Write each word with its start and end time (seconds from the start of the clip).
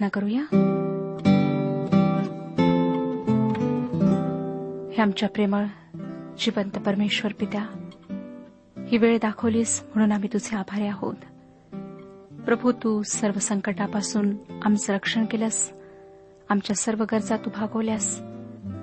प्रार्थना 0.00 0.08
करूया? 0.08 0.42
हे 4.92 5.02
आमच्या 5.02 5.28
प्रेमळ 5.28 5.64
जिवंत 6.38 6.70
परमेश्वर 6.70 7.32
पित्या 7.32 7.66
ही 8.88 8.98
वेळ 8.98 9.18
दाखवलीस 9.22 9.82
म्हणून 9.82 10.12
आम्ही 10.12 10.28
तुझे 10.32 10.56
आभारी 10.56 10.86
आहोत. 10.86 11.14
प्रभू 12.44 12.72
तू 12.72 13.02
सर्व 13.02 13.38
संकटापासून 13.38 14.36
आमचं 14.62 14.92
रक्षण 14.92 15.24
केलंस. 15.24 15.72
आमच्या 16.48 16.76
सर्व 16.76 17.04
गरजा 17.12 17.36
तू 17.36 17.50
भागवल्यास. 17.50 18.20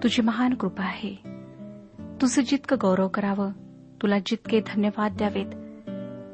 तुझी 0.04 0.22
महान 0.22 0.54
कृपा 0.54 0.84
आहे. 0.84 1.16
तुझं 2.22 2.42
जितकं 2.42 2.78
गौरव 2.82 3.08
करावं 3.08 3.52
तुला 4.02 4.20
जितके 4.26 4.60
धन्यवाद 4.60 5.12
द्यावेत 5.18 5.48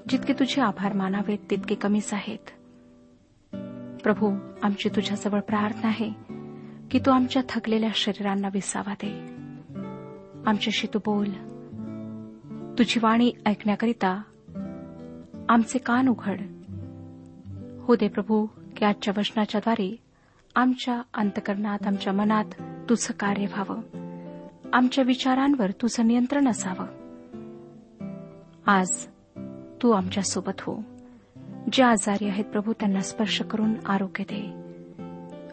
जितके 0.09 0.33
तुझे 0.33 0.61
आभार 0.61 0.93
मानावेत 0.93 1.39
तितके 1.51 1.75
कमीच 1.75 2.13
आहेत. 2.13 2.62
प्रभू 4.03 4.35
आमची 4.63 4.89
तुझ्याजवळ 4.89 5.39
प्रार्थना 5.39 5.87
आहे 5.87 6.09
की 6.91 6.99
तू 6.99 7.11
आमच्या 7.11 7.41
थकलेल्या 7.49 7.89
शरीरांना 7.93 8.47
विसावा 8.53 8.93
दे. 8.93 9.19
आमच्याशी 10.45 10.87
तू 10.93 10.99
बोल. 10.99 11.29
तुझी 12.77 12.99
वाणी 13.03 13.31
ऐकण्याकरिता 13.45 14.21
आमचे 15.49 15.79
कान 15.79 16.07
उघड. 16.07 16.41
हो 17.81 17.95
दे 17.95 18.07
प्रभू 18.07 18.45
की 18.77 18.85
आजच्या 18.85 19.13
वचनाच्याद्वारे 19.17 19.95
आमच्या 20.55 21.01
अंतकरणात 21.13 21.87
आमच्या 21.87 22.13
मनात 22.13 22.45
तुझं 22.89 23.13
कार्य 23.13 23.45
व्हावं. 23.45 23.81
आमच्या 24.73 25.03
विचारांवर 25.03 25.71
तुझं 25.71 26.07
नियंत्रण 26.07 26.47
असावं. 26.47 26.85
आज 28.67 29.07
तू 29.81 29.91
आमच्यासोबत 29.91 30.61
हो. 30.61 30.92
जे 31.71 31.83
आजारी 31.83 32.27
आहेत 32.27 32.45
प्रभू 32.45 32.73
त्यांना 32.73 32.99
स्पर्श 32.99 33.41
करून 33.41 33.73
आरोग्य 33.85 34.23
दे. 34.23 34.63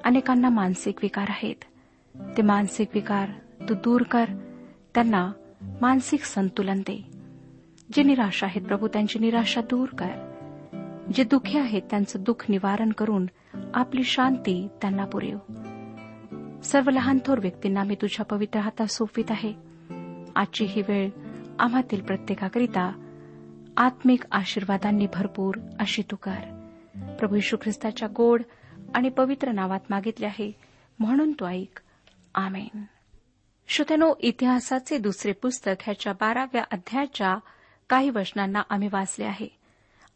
अनेकांना 0.05 0.49
मानसिक 0.49 0.99
विकार 1.03 1.27
आहेत. 1.29 1.55
ते 2.37 2.43
मानसिक 2.43 2.89
विकार 2.95 3.29
तू 3.69 3.75
दूर 3.75 4.03
कर. 4.03 4.25
त्यांना 4.95 5.33
मानसिक 5.81 6.25
संतुलन 6.25 6.81
दे. 6.81 7.11
जे 7.93 8.03
निराश 8.03 8.45
आहेत 8.45 8.62
प्रभू 8.62 8.89
त्यांची 8.89 9.19
निराशा 9.19 9.61
दूर 9.61 9.89
कर. 9.89 10.31
जे 11.15 11.25
दुःखी 11.25 11.59
आहेत 11.59 11.83
त्यांचं 11.91 12.23
दुःख 12.23 12.47
निवारण 12.49 12.91
करून 12.91 13.27
आपली 13.75 14.05
शांती 14.05 14.69
त्यांना 14.81 15.05
पुरेव. 15.05 15.39
सर्व 16.62 16.91
लहान 16.91 17.19
थोर 17.27 17.39
व्यक्तींना 17.39 17.83
मी 17.83 17.95
तुझ्या 17.95 18.25
पवित्र 18.25 18.61
हातात 18.61 18.87
सोपवित 18.87 19.31
आहे. 19.31 19.53
आजची 20.37 20.65
ही 20.65 20.83
वेळ 20.89 21.11
आम्हातील 21.59 22.01
प्रत्येकाकरिता 22.01 23.10
आत्मिक 23.76 24.25
आशीर्वादांनी 24.32 25.06
भरपूर 25.14 25.55
अशी 25.78 26.02
तू 26.02 26.17
कर 26.17 26.67
प्रभू 27.19 27.37
यशू 27.37 27.56
ख्रिस्ताच्या 27.62 28.08
गोड 28.17 28.43
आणि 28.94 29.08
पवित्र 29.08 29.52
नावात 29.52 29.81
मागितले 29.90 30.26
आहे 30.26 30.52
म्हणून 30.99 31.32
तो 31.32 31.49
ऐक. 31.49 31.81
आमेन. 32.34 32.84
श्रोत्यानो 33.69 34.14
इतिहासाचे 34.20 34.99
दुसरे 34.99 35.32
पुस्तक 35.32 35.70
ह्याच्या 35.81 36.12
बाराव्या 36.12 36.64
अध्यायाच्या 36.70 37.37
काही 37.88 38.11
वचनांना 38.11 38.62
आम्ही 38.70 38.88
वाचले 38.93 39.25
आहे. 39.25 39.49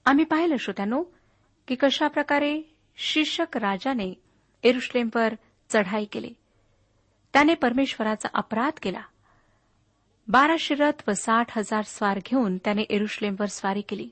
आम्ही 0.05 0.25
पाहिलं 0.25 0.57
श्रोत्यानो 0.57 1.03
की 1.69 1.75
कशाप्रकारे 1.75 2.63
शीर्षक 2.97 3.57
राजाने 3.57 4.15
एरुश्लेमवर 4.63 5.35
चढाई 5.69 6.05
केली. 6.05 6.35
त्याने 7.33 7.55
परमेश्वराचा 7.55 8.29
अपराध 8.35 8.73
केला. 8.83 9.03
बाराशे 10.29 10.75
रथ 10.75 11.03
व 11.09 11.13
साठ 11.13 11.59
हजार 11.59 11.83
स्वार 11.83 12.19
घेऊन 12.19 12.59
त्याने 12.59 12.83
एरुश्लेमवर 12.83 13.47
स्वारी 13.47 13.81
केली. 13.81 14.09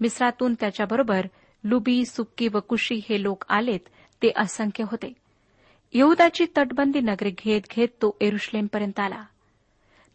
मिस्रातून 0.00 0.54
त्याच्याबरोबर 0.60 1.26
लुबी 1.64 2.04
सुक्की 2.04 2.48
व 2.48 2.60
कुशी 2.60 3.00
हे 3.08 3.22
लोक 3.22 3.44
आलेत 3.48 3.80
ते 4.22 4.32
असंख्य 4.36 4.84
होते. 4.84 5.12
यहुदाची 5.94 6.46
तटबंदी 6.56 7.00
नगरे 7.00 7.30
घेत 7.30 7.60
घेत 7.76 7.88
तो 7.88 8.16
एरुश्लेमपर्यंत 8.20 9.00
आला. 9.00 9.24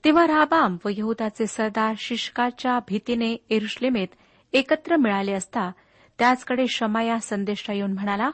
तेव्हा 0.05 0.27
राबाम 0.27 0.77
व 0.85 0.89
यहुदाचे 0.97 1.47
सरदार 1.47 1.93
शिष्काच्या 1.97 2.79
भीतीने 2.87 3.35
एरुश्लेमेत 3.49 4.07
एकत्र 4.53 4.95
मिळाले 4.95 5.33
असता 5.33 5.71
त्याचकडे 6.19 6.65
शमाया 6.67 7.19
संदेशा 7.19 7.73
येऊन 7.73 7.91
म्हणाला 7.91 8.29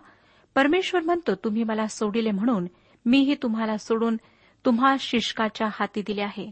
परमेश्वर 0.55 1.01
म्हणतो 1.01 1.35
तुम्ही 1.35 1.63
मला 1.63 1.87
सोडिले 1.87 2.31
म्हणून 2.31 2.67
मीही 3.05 3.35
तुम्हाला 3.43 3.77
सोडून 3.77 4.17
तुम्हा 4.65 4.95
शिष्काच्या 4.99 5.67
हाती 5.71 6.01
दिले 6.01 6.21
आहे. 6.21 6.51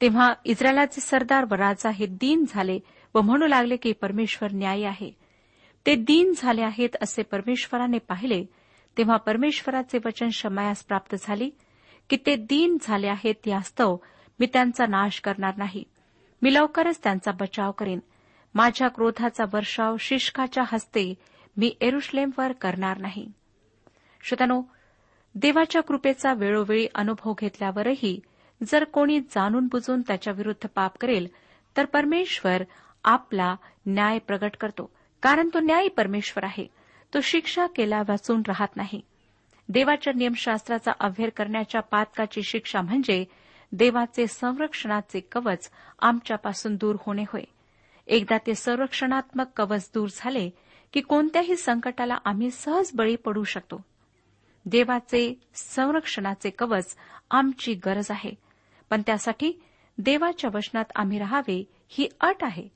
तेव्हा 0.00 0.34
इस्रायलाचे 0.44 1.00
सरदार 1.00 1.44
व 1.50 1.54
राजा 1.54 1.90
हे 1.90 2.06
दीन 2.06 2.44
झाले 2.48 2.78
व 3.14 3.20
म्हणू 3.20 3.46
लागले 3.46 3.76
की 3.76 3.92
परमेश्वर 3.92 4.52
न्याय 4.52 4.82
आहे. 4.82 5.10
ते 5.86 5.94
दीन 5.94 6.32
झाले 6.36 6.62
आहेत 6.62 6.88
असे 7.02 7.22
परमेश्वराने 7.22 7.98
पाहिले 7.98 8.44
तेव्हा 8.98 9.16
परमेश्वराचे 9.16 9.98
वचन 10.04 10.28
शमायास 10.28 10.84
प्राप्त 10.84 11.16
झाली 11.20 11.50
की 12.10 12.16
ते 12.26 12.36
दीन 12.36 12.76
झाले 12.82 13.08
आहेत 13.08 13.34
यास्तव 13.46 13.96
मी 14.40 14.46
त्यांचा 14.46 14.86
नाश 14.86 15.20
करणार 15.20 15.56
नाही. 15.56 15.84
मी 16.42 16.54
लवकरच 16.54 17.00
त्यांचा 17.02 17.30
बचाव 17.30 17.72
करीन. 17.72 17.98
माझ्या 18.54 18.88
क्रोधाचा 18.88 19.44
वर्षाव 19.52 19.96
शिष्काच्या 20.00 20.64
हस्ते 20.72 21.14
मी 21.56 21.74
एरुश्लेमवर 21.80 22.52
करणार 22.52 22.98
नाही. 22.98 23.32
श्रोत्यानो 24.22 24.62
देवाच्या 25.34 25.82
कृपेचा 25.82 26.32
वेळोवेळी 26.32 26.86
अनुभव 26.94 27.32
घेतल्यावरही 27.40 28.20
जर 28.66 28.84
कोणी 28.84 29.20
जाणून 29.20 29.66
बुजून 29.66 30.02
त्याच्याविरुद्ध 30.02 30.68
पाप 30.74 30.98
करेल 30.98 31.28
तर 31.76 31.84
परमेश्वर 31.84 32.62
आपला 33.04 33.56
न्याय 33.86 34.18
प्रगट 34.18 34.56
करतो 34.60 34.90
कारण 35.22 35.48
तो 35.54 35.60
न्यायी 35.60 35.88
परमेश्वर 35.88 36.44
आहे. 36.44 36.66
तो 37.14 37.20
शिक्षा 37.22 37.66
केला 37.66 38.02
वाचून 38.08 38.42
राहत 38.48 38.76
नाही. 38.76 39.00
देवाच्या 39.68 40.12
नियमशास्त्राचा 40.16 40.92
अभ्यर 41.00 41.28
करण्याच्या 41.28 41.80
पातकाची 41.80 42.42
शिक्षा 42.42 42.80
म्हणजे 42.80 43.24
देवाचे 43.72 44.26
संरक्षणाचे 44.26 45.20
कवच 45.20 45.70
आमच्यापासून 45.98 46.76
दूर 46.76 46.96
होणे 47.00 47.22
होय. 47.22 47.42
एकदा 48.06 48.38
ते 48.38 48.54
संरक्षणात्मक 48.54 49.46
कवच 49.56 49.90
दूर 49.94 50.08
झाले 50.16 50.50
की 50.92 51.00
कोणत्याही 51.00 51.56
संकटाला 51.56 52.18
आम्ही 52.24 52.50
सहज 52.50 52.90
बळी 52.94 53.16
पडू 53.16 53.44
शकतो. 53.44 53.84
देवाचे 54.66 55.40
संरक्षणाचे 55.54 56.50
कवच 56.50 56.96
आमची 57.30 57.74
गरज 57.74 58.06
आहे. 58.10 58.47
पण 58.90 59.02
त्यासाठी 59.06 59.52
देवाच्या 59.98 60.50
वचनात 60.54 60.84
आम्ही 60.96 61.18
राहावे 61.18 61.64
ही 61.88 62.08
अट 62.20 62.44
आहे. 62.44 62.68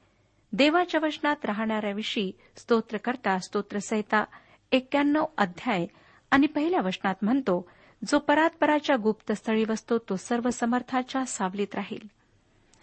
देवाच्या 0.53 1.00
वचनात 1.06 1.44
राहणाऱ्याविषयी 1.44 2.32
स्तोत्रकर्ता 2.56 3.38
स्तोत्रसहिता 3.38 4.25
एक्क्याण्णव 4.73 5.25
अध्याय 5.38 5.87
आणि 6.31 6.47
पहिल्या 6.47 6.81
वचनात 6.81 7.14
म्हणतो 7.23 7.69
जो 8.09 8.19
परात्पराच्या 8.19 8.97
गुप्तस्थळी 8.97 9.64
बसतो 9.64 9.99
तो 9.99 10.17
सर्व 10.17 10.50
समर्थाच्या 10.50 11.25
सावलीत 11.25 11.75
राहील. 11.75 12.06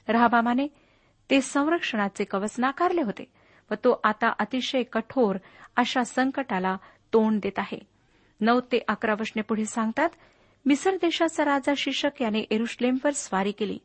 राहबामाने 0.08 0.68
ते 1.30 1.42
संरक्षणाचे 1.42 2.24
कवच 2.24 2.56
नाकारले 2.60 3.02
होते 3.02 3.32
व 3.72 3.74
तो 3.74 4.02
आता 4.04 4.34
अतिशय 4.40 4.84
कठोर 4.84 5.36
अशा 5.76 6.04
संकटाला 6.04 6.78
तोंड 7.14 7.40
देत 7.42 7.60
आहे. 7.60 7.80
नऊ 8.42 8.60
ते 8.60 8.80
अकरा 8.88 9.14
वचने 9.14 9.42
पुढे 9.42 9.66
सांगतात 9.66 10.10
मिसर 10.70 10.96
देशाचा 10.96 11.46
राजा 11.46 11.74
शीर्षक 11.78 12.22
याने 12.22 12.40
एरुश्लेमवर 12.52 13.12
स्वारी 13.12 13.52
केली. 13.52 13.78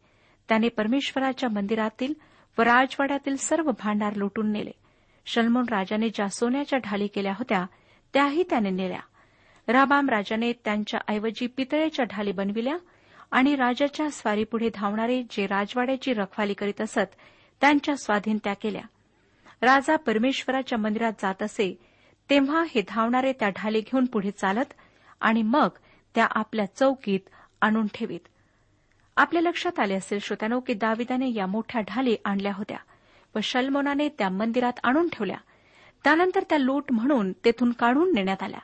त्याने 0.48 0.68
परमेश्वराच्या 0.68 1.48
मंदिरातील 1.48 2.14
व 2.58 2.62
राजवाड्यातील 2.62 3.36
सर्व 3.36 3.70
भांडार 3.70 4.14
लुटून 4.16 4.52
नेले. 4.52 4.70
शलमोन 5.26 5.64
राजाने 5.70 6.08
ज्या 6.08 6.28
सोन्याच्या 6.28 6.78
ढाली 6.78 7.06
केल्या 7.06 7.32
होत्या 7.32 7.66
त्याही 8.14 8.42
त्याने 8.50 8.70
नेल्या. 8.70 9.00
राबाम 9.68 10.08
राजाने 10.08 10.52
त्यांच्या 10.52 11.00
ऐवजी 11.08 11.46
पितळेच्या 11.46 12.04
ढाली 12.04 12.32
बनविल्या 12.32 12.76
आणि 13.30 13.56
राजाच्या 13.56 14.10
स्वारीपुढे 14.10 14.68
धावणारे 14.74 15.22
जे 15.22 15.46
राजवाड्याची 15.46 16.12
रखवाली 16.12 16.54
करीत 16.54 16.80
असत 16.80 17.14
त्यांच्या 17.60 17.96
स्वाधीन 17.96 18.38
त्या 18.44 18.54
केल्या. 18.54 18.82
राजा 19.62 19.96
परमेश्वराच्या 19.96 20.78
मंदिरात 20.78 21.12
जात 21.12 21.42
असे 21.42 21.78
तेव्हा 22.30 22.64
हे 22.70 22.82
धावणारे 22.88 23.32
त्या 23.32 23.48
ढाली 23.48 23.80
घेऊन 23.80 24.04
पुढे 24.04 24.30
चालत 24.30 24.72
आणि 25.20 25.42
मग 25.42 25.68
त्या 26.14 26.26
आपल्या 26.30 26.66
चौकीत 26.76 27.20
आणून 27.60 27.86
ठेवीत. 27.94 28.20
आपल्या 29.16 29.42
लक्षात 29.42 29.80
आले 29.80 29.94
असेल 29.94 30.18
श्रोत्यानो 30.18 30.60
की 30.60 30.74
दाविदाने 30.74 31.34
या 31.34 31.46
मोठ्या 31.46 31.80
ढाली 31.80 32.16
आणल्या 32.24 32.52
होत्या 32.54 32.78
व 33.34 33.38
शलमोनाने 33.42 34.08
त्या 34.08 34.28
मंदिरात 34.28 34.72
आणून 34.82 35.08
ठेवल्या. 35.08 35.36
त्यानंतर 36.04 36.42
त्या 36.48 36.58
लूट 36.58 36.92
म्हणून 36.92 37.32
तेथून 37.32 37.72
काढून 37.72 38.14
नेण्यात 38.14 38.42
आल्या. 38.42 38.58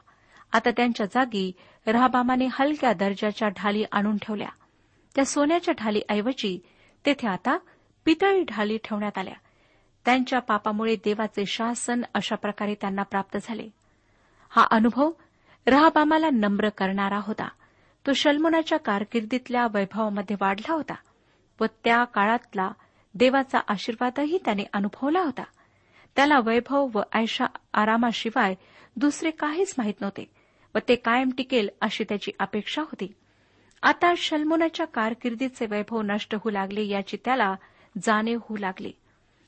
आता 0.52 0.70
त्यांच्या 0.70 1.06
जागी 1.06 1.52
राहबामाने 1.86 2.48
हलक्या 2.50 2.92
दर्जाच्या 2.92 3.48
ढाली 3.48 3.84
आणून 3.92 4.16
ठेवल्या. 4.16 4.48
त्या 5.14 5.24
सोन्याच्या 5.24 5.74
ढालीऐवजी 5.78 6.60
तेथे 7.06 7.28
आता 7.28 7.58
पितळी 8.04 8.42
ढाली 8.42 8.78
ठेवण्यात 8.84 9.18
आल्या. 9.18 9.34
त्यांच्या 10.04 10.38
पापामुळे 10.38 10.96
देवाचे 10.96 11.46
शासन 11.46 12.02
अशा 12.14 12.36
प्रकारे 12.36 12.74
त्यांना 12.74 13.02
प्राप्त 13.02 13.38
झाले. 13.42 13.68
हा 14.50 14.66
अनुभव 14.70 15.10
राहबामाला 15.66 16.30
नम्र 16.32 16.68
करणारा 16.68 17.20
होता. 17.22 17.48
तो 18.06 18.12
शल्मोनाच्या 18.12 18.78
कारकिर्दीतल्या 18.78 19.66
वैभवामध्ये 19.66 20.36
वाढला 20.40 20.72
होता 20.72 20.94
व 21.60 21.64
त्या 21.84 22.04
काळातला 22.04 22.70
देवाचा 23.14 23.58
आशीर्वादही 23.68 24.38
त्याने 24.44 24.64
अनुभवला 24.72 25.20
होता. 25.20 25.42
त्याला 26.16 26.38
वैभव 26.44 26.88
व 26.94 27.02
ऐशा 27.14 27.44
आरामाशिवाय 27.74 28.54
दुसरे 28.96 29.30
काहीच 29.30 29.74
माहीत 29.78 29.94
नव्हते 30.00 30.30
व 30.74 30.78
ते 30.88 30.94
कायम 30.94 31.30
टिकेल 31.36 31.68
अशी 31.80 32.04
त्याची 32.04 32.32
अपेक्षा 32.38 32.82
होती. 32.82 33.12
आता 33.82 34.14
शल्मोनाच्या 34.16 34.86
कारकिर्दीचे 34.86 35.66
वैभव 35.66 36.02
नष्ट 36.02 36.34
होऊ 36.34 36.50
लागले 36.50 36.86
याची 36.86 37.16
त्याला 37.24 37.54
जाणीव 38.02 38.38
होऊ 38.42 38.58
लागली. 38.58 38.92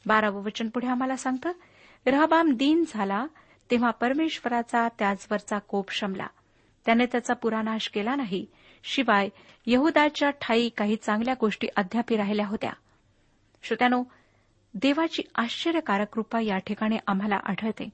बारावं 0.07 0.43
वचन 0.43 0.69
पुढे 0.69 0.87
आम्हाला 0.87 1.17
सांगतं 1.17 1.53
रहबाम 2.07 2.53
दीन 2.55 2.85
झाला 2.89 3.27
तेव्हा 3.71 3.91
परमेश्वराचा 3.91 4.89
त्याचवरचा 4.99 5.59
कोप 5.59 5.91
शमला. 5.91 6.27
त्याने 6.87 7.07
त्याचा 7.07 7.35
पुरानाश 7.35 7.89
केला 7.89 8.15
नाही. 8.15 8.47
शिवाय 8.85 9.29
यहुदाच्या 9.67 10.31
ठाई 10.31 10.69
काही 10.69 10.97
चांगल्या 10.97 11.35
गोष्टी 11.41 11.69
अद्याप 11.77 12.13
राहिल्या 12.13 12.47
होत्या. 12.47 12.73
श्रोत्यानो 13.63 14.05
देवाची 14.75 15.23
आश्चर्यकारक 15.35 16.15
कृपा 16.15 16.41
या 16.41 16.59
ठिकाणी 16.59 16.97
आम्हाला 17.07 17.37
आढळते. 17.45 17.89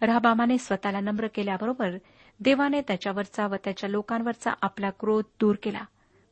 रहबामाने 0.00 0.58
स्वतःला 0.58 1.00
नम्र 1.00 1.26
केल्याबरोबर 1.26 1.90
देवाने 2.40 2.80
त्याच्यावरचा 2.80 3.46
व 3.46 3.54
त्याच्या 3.64 3.90
लोकांवरचा 3.90 4.50
आपला 4.62 4.90
क्रोध 4.90 5.24
दूर 5.40 5.56
केला. 5.62 5.80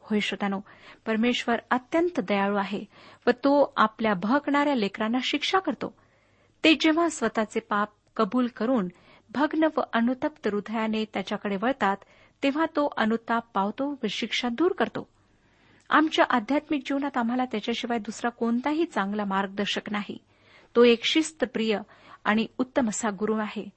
होय 0.01 0.21
श्रोतानो 0.21 0.61
परमेश्वर 1.07 1.57
अत्यंत 1.71 2.21
दयाळू 2.21 2.57
आहे 2.57 2.85
व 3.27 3.31
तो 3.31 3.73
आपल्या 3.77 4.15
भकणाऱ्या 4.15 4.75
लेकरांना 4.75 5.19
शिक्षा 5.23 5.59
करतो. 5.59 5.95
ते 6.65 6.75
जेव्हा 6.75 7.09
स्वतःचे 7.09 7.61
पाप 7.61 7.89
कबूल 8.17 8.47
करून 8.57 8.89
भग्न 9.31 9.69
व 9.77 9.81
अनुतप्त 9.93 10.49
हृदयाने 10.49 11.05
त्याच्याकडे 11.05 11.57
वळतात 11.63 11.97
तेव्हा 12.43 12.67
तो 12.67 12.95
अनुताप 12.97 13.45
पावतो 13.55 13.99
व 14.03 14.07
शिक्षा 14.11 14.49
दूर 14.49 14.73
करतो. 14.73 15.09
आमच्या 15.91 16.25
आध्यात्मिक 16.31 16.83
जीवनात 16.87 17.17
आम्हाला 17.17 17.45
त्याच्याशिवाय 17.45 17.99
दुसरा 17.99 18.29
कोणताही 18.29 18.85
चांगला 18.85 19.25
मार्गदर्शक 19.25 19.91
नाही. 19.91 20.19
तो 20.77 20.85
एक 20.85 21.01
शिस्तप्रिय 21.05 21.79
आणि 22.25 22.47
उत्तम 22.59 22.89
असा 22.89 23.11
गुरु 23.11 23.37
आहे. 23.37 23.69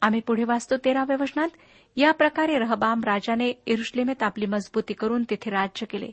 आम्ही 0.00 0.20
पुढे 0.20 0.44
वाचतो 0.44 0.76
तेराव्या 0.76 1.16
वचनात 1.20 1.48
या 1.96 2.12
प्रकारे 2.12 2.58
रहबाम 2.58 3.00
राजाने 3.04 3.62
इरुश्लेमेत 3.66 4.22
आपली 4.22 4.46
मजबूती 4.46 4.94
करून 4.94 5.24
तिथे 5.30 5.50
राज्य 5.50 5.86
केले. 5.86 6.10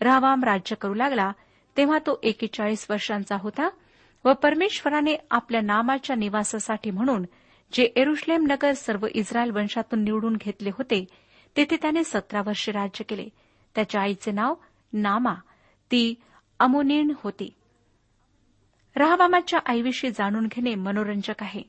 रहबाम 0.00 0.44
राज्य 0.44 0.76
करू 0.76 0.94
लागला 0.94 1.32
तेव्हा 1.76 1.98
तो 1.98 2.20
एकेचाळीस 2.22 2.86
वर्षांचा 2.90 3.36
होता. 3.40 3.68
व 4.26 4.32
परमेश्वराने 4.32 5.16
आपल्या 5.30 5.60
नामाच्या 5.60 6.16
निवासासाठी 6.16 6.90
म्हणून 6.90 7.24
जे 7.72 7.82
एरुश्लेम 7.96 8.46
नगर 8.50 8.72
सर्व 8.72 9.06
इस्रायल 9.14 9.50
वंशातून 9.50 10.04
निवडून 10.04 10.36
घेतले 10.36 10.68
होते 10.68 11.04
तेथे 11.56 11.76
त्याने 11.76 12.04
सतरा 12.04 12.40
वर्षे 12.46 12.72
राज्य 12.72 13.04
केले. 13.04 13.28
त्याच्या 13.74 14.00
आईचे 14.00 14.30
नाव 14.30 14.54
नामा 14.92 15.34
ती 15.90 16.14
अमोनिण 16.60 17.12
होती. 17.22 17.54
राहबामाच्या 18.96 19.60
आईविषयी 19.66 20.10
जाणून 20.10 20.46
घेणे 20.46 20.74
मनोरंजक 20.74 21.42
आहे. 21.42 21.62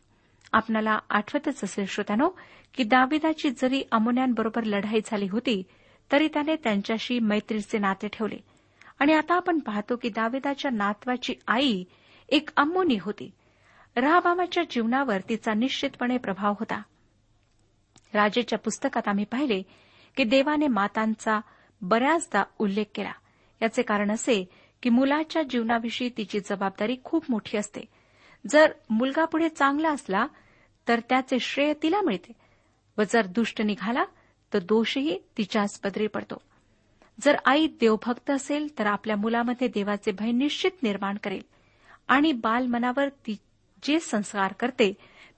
आपणाला 0.53 0.99
आठवतच 1.09 1.63
असेल 1.63 1.85
श्रोत्यानो 1.85 2.29
की 2.73 2.83
दाविदाची 2.83 3.49
जरी 3.49 3.83
अमोन्यांबरोबर 3.91 4.63
लढाई 4.63 4.99
झाली 5.05 5.27
होती 5.27 5.63
तरी 6.11 6.27
त्याने 6.27 6.55
त्यांच्याशी 6.55 7.19
मैत्रीचे 7.19 7.77
नाते 7.77 8.07
ठेवले. 8.07 8.37
आणि 8.99 9.13
आता 9.13 9.35
आपण 9.35 9.59
पाहतो 9.59 9.95
की 9.95 10.09
दाविदाच्या 10.09 10.71
नातवाची 10.71 11.33
आई 11.47 11.83
एक 12.29 12.49
अम्मोनी 12.57 12.97
होती. 13.01 13.31
राहबामाच्या 13.95 14.63
जीवनावर 14.69 15.17
तिचा 15.29 15.53
निश्चितपणे 15.53 16.17
प्रभाव 16.17 16.51
होता. 16.51 16.81
राजेच्या 18.13 18.59
पुस्तकात 18.59 19.07
आम्ही 19.07 19.25
पाहिले 19.25 19.61
की 20.17 20.23
देवाने 20.23 20.67
मातांचा 20.67 21.39
बऱ्याचदा 21.81 22.43
उल्लेख 22.59 22.85
केला. 22.95 23.11
याचे 23.61 23.81
कारण 23.81 24.11
असे 24.11 24.49
की 24.83 24.89
मुलाच्या 24.89 25.43
जीवनाविषयी 25.43 26.09
तिची 26.17 26.39
जबाबदारी 26.39 26.95
खूप 27.03 27.25
मोठी 27.29 27.57
असते. 27.57 27.81
जर 28.49 28.71
मुलगा 28.89 29.25
पुढे 29.25 29.49
चांगला 29.49 29.89
असला 29.89 30.27
तर 30.87 30.99
त्याचे 30.99 31.39
श्रेय 31.39 31.73
तिला 31.83 32.01
मिळते 32.01 32.31
व 32.97 33.01
जर 33.09 33.25
दुष्ट 33.25 33.61
निघाला 33.61 34.05
तर 34.53 34.59
दोषही 34.59 35.19
तिच्याच 35.37 35.79
पदरी 35.79 36.07
पडतो. 36.07 36.41
जर 37.21 37.35
आई 37.45 37.67
देवभक्त 37.67 38.31
असेल 38.31 38.79
तर 38.79 38.85
आपल्या 38.85 39.15
मुलामध्ये 39.15 39.67
देवाचे 39.67 40.11
भय 40.11 40.31
निश्चित 40.31 40.71
निर्माण 40.83 41.17
करेल. 41.23 41.41
आणि 42.07 42.33
बाल 42.33 42.67
मनावर 42.67 43.09
ती 43.09 43.37
जे 43.83 43.99
संस्कार 43.99 44.53
करते 44.53 44.93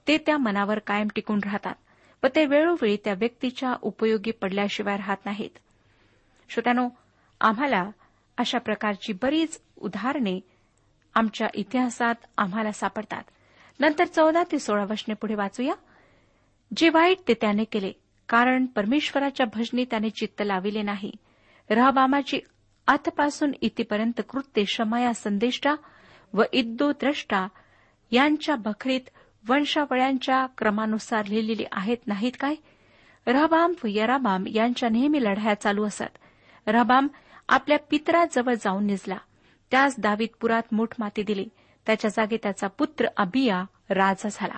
ते 0.07 0.17
त्या 0.17 0.37
मनावर 0.37 0.79
कायम 0.79 1.07
टिकून 1.15 1.39
राहतात 1.45 1.75
व 2.23 2.27
ते 2.35 2.45
वेळोवेळी 2.45 2.97
त्या 3.03 3.13
व्यक्तीच्या 3.13 3.75
उपयोगी 3.81 4.31
पडल्याशिवाय 4.31 4.97
राहत 4.97 5.17
नाहीत. 5.25 5.49
श्रोत्यानो 6.49 6.89
आम्हाला 7.41 7.89
अशा 8.37 8.57
प्रकारची 8.57 9.13
बरीच 9.13 9.61
उदाहरणे 9.77 10.39
आमच्या 11.15 11.47
इतिहासात 11.53 12.15
आम्हाला 12.37 12.71
सापडतात. 12.71 13.23
नंतर 13.79 14.05
चौदा 14.05 14.43
ते 14.51 14.59
सोळा 14.59 14.83
वशने 14.83 15.13
पुढे 15.13 15.35
वाचूया. 15.35 15.73
जे 16.77 16.89
वाईट 16.89 17.17
ते 17.27 17.33
त्याने 17.33 17.63
केले 17.63 17.91
कारण 18.29 18.65
परमेश्वराच्या 18.65 19.45
भजनी 19.53 19.85
त्याने 19.85 20.09
चित्त 20.09 20.41
लाविले 20.45 20.81
नाही. 20.81 21.11
रहबामाची 21.69 22.39
आतपासून 22.87 23.51
इथपर्यंत 23.61 24.21
कृत्य 24.29 24.63
शमाया 24.67 25.13
संदेष्टा 25.13 25.75
व 26.33 26.43
इद्दो 26.53 26.91
द्रष्टा 26.91 27.47
यांच्या 28.11 28.55
बखरीत 28.55 29.01
वंशावळ्यांच्या 29.47 30.45
क्रमानुसार 30.57 31.25
लिहिलेली 31.25 31.65
आहेत 31.71 31.97
नाहीत 32.07 32.31
काय? 32.39 32.55
रहबाम 33.27 33.73
व 33.83 33.87
यराबाम 33.89 34.47
यांच्या 34.47 34.89
नेहमी 34.89 35.23
लढाया 35.23 35.53
चालू 35.53 35.85
असत. 35.85 36.17
रहबाम 36.67 37.07
आपल्या 37.49 37.77
पितराजवळ 37.91 38.53
जाऊन 38.53 38.85
निजला. 38.85 39.17
त्यास 39.71 39.95
दावीदपुरात 39.99 40.63
मूठ 40.71 40.87
माती 40.99 41.23
दिली. 41.23 41.45
त्याच्या 41.85 42.09
जागी 42.09 42.37
त्याचा 42.37 42.67
पुत्र 42.67 43.07
अबिया 43.17 43.63
राजा 43.89 44.29
झाला. 44.31 44.55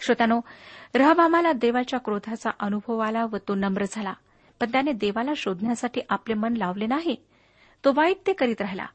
श्रोत्यानो 0.00 0.40
रहबामाला 0.94 1.52
देवाच्या 1.52 1.98
क्रोधाचा 1.98 2.50
अनुभव 2.60 2.98
आला 2.98 3.24
व 3.24 3.36
तो 3.48 3.54
नम्र 3.54 3.84
झाला. 3.90 4.14
पण 4.60 4.72
त्याने 4.72 4.92
देवाला 4.92 5.32
शोधण्यासाठी 5.36 6.00
आपले 6.08 6.34
मन 6.34 6.54
लावले 6.56 6.86
नाही. 6.86 7.16
तो 7.84 7.92
वाईट 7.94 8.16
ते 8.26 8.32
करीत 8.32 8.60
राहिला. 8.60 8.86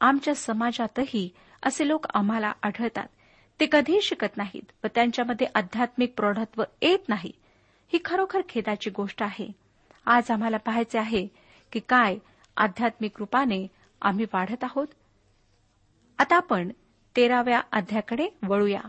आमच्या 0.00 0.34
समाजातही 0.34 1.30
असे 1.62 1.88
लोक 1.88 2.06
आम्हाला 2.14 2.52
आढळतात. 2.62 3.06
ते 3.60 3.66
कधीही 3.72 4.02
शिकत 4.02 4.36
नाहीत 4.36 4.72
व 4.84 4.86
त्यांच्यामध्ये 4.94 5.46
आध्यात्मिक 5.54 6.12
प्रौढत्व 6.16 6.64
येत 6.82 6.98
नाही. 7.08 7.32
ही 7.92 7.98
खरोखर 8.04 8.40
खेदाची 8.48 8.90
गोष्ट 8.90 9.22
आहे. 9.22 9.52
आज 10.06 10.30
आम्हाला 10.30 10.56
पाहायचे 10.56 10.98
आहे 10.98 11.28
की 11.72 11.80
काय 11.80 12.16
आध्यात्मिक 12.56 13.12
रूपाने 13.18 13.66
आम्ही 14.02 14.24
वाढत 14.24 14.64
आहोत. 14.64 14.86
आता 16.18 16.36
आपण 16.36 16.68
तेराव्या 17.16 17.60
अध्याकडे 17.72 18.28
वळूया. 18.42 18.80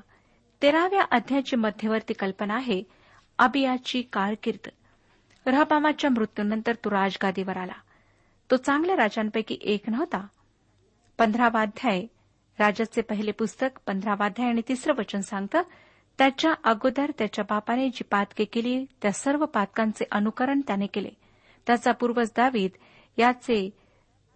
तेराव्या 0.61 1.01
अध्यायाची 1.11 1.55
मध्यवर्ती 1.55 2.13
कल्पना 2.13 2.55
आहे 2.55 2.83
अबियाची 3.37 4.01
कारकीर्द. 4.01 4.69
रहबामाच्या 5.45 6.09
मृत्यूनंतर 6.09 6.75
तो 6.75 6.91
राजगादीवर 6.91 7.57
आला. 7.57 7.73
तो 8.51 8.55
चांगल्या 8.55 8.95
राजांपैकी 8.95 9.57
एक 9.61 9.89
नव्हता 9.89 10.27
पंधरावाध्याय 11.17 12.01
राजाचे 12.59 13.01
पहिले 13.01 13.31
पुस्तक 13.31 13.79
पंधरावाध्याय 13.87 14.49
आणि 14.49 14.61
तिसरं 14.67 14.93
वचन 14.97 15.19
सांगतं 15.19 15.61
त्याच्या 16.17 16.53
अगोदर 16.63 17.11
त्याच्या 17.17 17.45
बापाने 17.49 17.89
जी 17.89 18.03
पातके 18.03 18.45
केली 18.45 18.85
त्या 19.01 19.11
सर्व 19.11 19.45
पातकांचे 19.45 20.05
अनुकरण 20.11 20.61
त्याने 20.67 20.87
केले. 20.87 21.09
त्याचा 21.67 21.91
पूर्वज 21.91 22.29
दावीद 22.37 22.71
याचे 23.17 23.69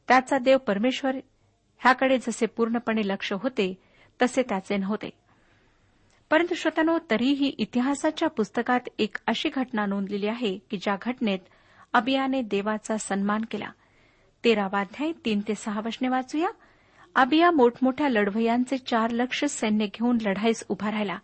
त्याचा 0.07 0.37
देव 0.37 0.57
परमेश्वर 0.57 1.15
ह्याकडे 1.79 2.17
जसे 2.17 2.45
पूर्णपणे 2.45 3.01
लक्ष 3.05 3.33
होते 3.33 3.83
तसे 4.21 4.41
त्याचे 4.41 4.77
नव्हते. 4.77 5.09
परंतु 6.29 6.55
श्रोतानो 6.55 6.97
तरीही 7.11 7.47
इतिहासाच्या 7.57 8.29
पुस्तकात 8.29 8.79
एक 8.99 9.17
अशी 9.27 9.49
घटना 9.55 9.85
नोंदलेली 9.85 10.27
आहे 10.27 10.57
की 10.57 10.77
ज्या 10.77 10.97
घटनेत 11.01 11.39
अबियाने 11.93 12.41
देवाचा 12.41 12.97
सन्मान 12.97 13.41
केला. 13.51 13.71
तेरावाध्याय 14.43 15.11
तीन 15.25 15.39
ते 15.47 15.55
सहा 15.55 15.81
वचने 15.85 16.07
वाचूया. 16.07 16.49
अबिया 17.15 17.51
मोठमोठ्या 17.51 18.09
लढवयांचे 18.09 18.77
चार 18.77 19.11
लक्ष 19.11 19.45
सैन्य 19.45 19.85
घेऊन 19.85 20.17
लढाईस 20.21 20.63
उभा 20.69 20.91
राहिला. 20.91 21.17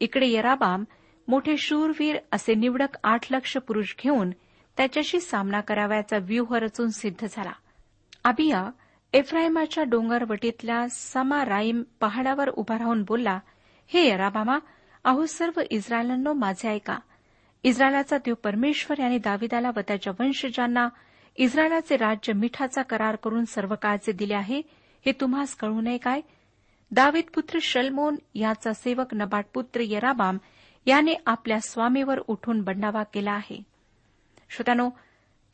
इकडे 0.00 0.26
यराबाम 0.28 0.84
मोठे 1.28 1.56
शूरवीर 1.56 2.16
असे 2.32 2.54
निवडक 2.54 2.96
आठ 3.04 3.32
लक्ष 3.32 3.56
पुरुष 3.56 3.94
घेऊन 4.02 4.30
त्याच्याशी 4.76 5.20
सामना 5.20 5.60
करावयाचा 5.60 6.18
व्यूह 6.18 6.56
रचून 6.56 6.88
सिद्ध 6.88 7.26
झाला. 7.30 7.52
अबिया 8.24 8.70
एफ्राईमाच्या 9.12 9.84
डोंगरवटीतल्या 9.84 10.88
समाराईम 10.90 11.82
पहाडावर 12.00 12.48
उभा 12.48 12.78
राहून 12.78 13.02
बोलला 13.02 13.38
हे 13.86 14.08
यराबामा 14.08 14.58
अहो 15.04 15.26
सर्व 15.26 15.60
इस्रायलांनो 15.70 16.32
माझे 16.32 16.68
ऐका. 16.68 16.98
इस्रायलाचा 17.64 18.18
देव 18.18 18.34
परमेश्वर 18.34 19.00
यांनी 19.00 19.18
दाविदाला 19.18 19.70
व 19.76 19.80
त्याच्या 19.80 20.12
वंशजांना 20.20 20.88
इस्रायलाचे 21.36 21.96
राज्य 21.96 22.32
मिठाचा 22.32 22.82
करार 22.82 23.16
करून 23.16 23.44
सर्व 23.44 23.74
काळचे 23.82 24.12
दिले 24.12 24.34
आहे. 24.34 24.85
हे 25.06 25.12
तुम्हास 25.12 25.54
कळू 25.54 25.80
नये 25.80 25.98
काय? 25.98 26.20
दावीद 26.90 27.24
पुत्र 27.34 27.58
शलमोन 27.62 28.16
याचा 28.34 28.72
सेवक 28.72 29.14
नबाट 29.14 29.46
पुत्र 29.54 29.80
येराबाम 29.80 30.38
याने 30.86 31.14
आपल्या 31.26 31.60
स्वामीवर 31.60 32.18
उठून 32.18 32.62
बंडावा 32.62 33.02
केला 33.02 33.32
आहे. 33.32 33.62
श्रोत्यानो 34.50 34.90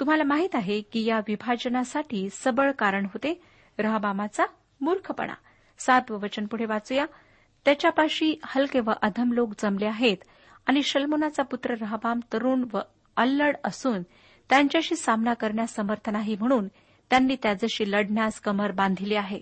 तुम्हाला 0.01 0.25
माहीत 0.25 0.55
आहे 0.55 0.81
की 0.81 1.05
या 1.05 1.19
विभाजनासाठी 1.19 2.29
सबळ 2.33 2.71
कारण 2.71 3.05
होते 3.05 3.43
रहबामाचा 3.79 4.45
मूर्खपणा. 4.81 5.35
सातवं 5.79 6.21
वचन 6.21 6.47
पुढे 6.47 6.65
वाचूया. 6.65 7.07
त्याच्यापाशी 7.65 8.41
हलके 8.45 8.81
व 8.81 8.91
अधम 9.03 9.33
लोक 9.33 9.53
जमले 9.59 9.87
आहेत 9.87 10.17
आणि 10.67 10.83
शल्मोनाचा 10.83 11.43
पुत्र 11.43 11.75
रहबाम 11.75 12.21
तरुण 12.33 12.65
व 12.73 12.79
अल्लड 13.17 13.57
असून 13.65 14.03
त्यांच्याशी 14.51 14.97
सामना 14.97 15.35
करण्यास 15.35 15.75
समर्थ 15.75 16.11
नाही 16.11 16.37
म्हणून 16.37 16.69
त्यांनी 17.13 17.37
त्याच्याशी 17.43 17.91
लढण्यास 17.91 18.41
कमर 18.41 18.71
बांधिली 18.71 19.15
आहे. 19.15 19.41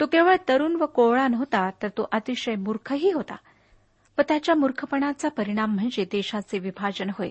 तो 0.00 0.06
केवळ 0.06 0.36
तरुण 0.48 0.76
व 0.76 0.86
कोवळा 0.86 1.28
नव्हता 1.28 1.70
तर 1.70 1.88
तो 1.88 2.08
अतिशय 2.12 2.54
मूर्खही 2.54 3.12
होता. 3.12 3.36
व 4.18 4.22
त्याच्या 4.28 4.54
मूर्खपणाचा 4.54 5.28
परिणाम 5.28 5.74
म्हणजे 5.74 6.04
देशाचे 6.04 6.58
विभाजन 6.58 7.10
होय. 7.18 7.30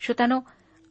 श्रोतानो 0.00 0.40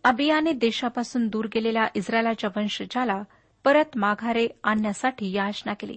अबियाने 0.03 0.51
देशापासून 0.51 1.27
दूर 1.27 1.45
गेलेल्या 1.45 1.87
इस्रायलाच्या 1.95 2.49
वंशजाला 2.55 3.23
परत 3.63 3.85
माघारे 3.95 4.47
आणण्यासाठी 4.63 5.31
याचना 5.31 5.73
केली. 5.73 5.95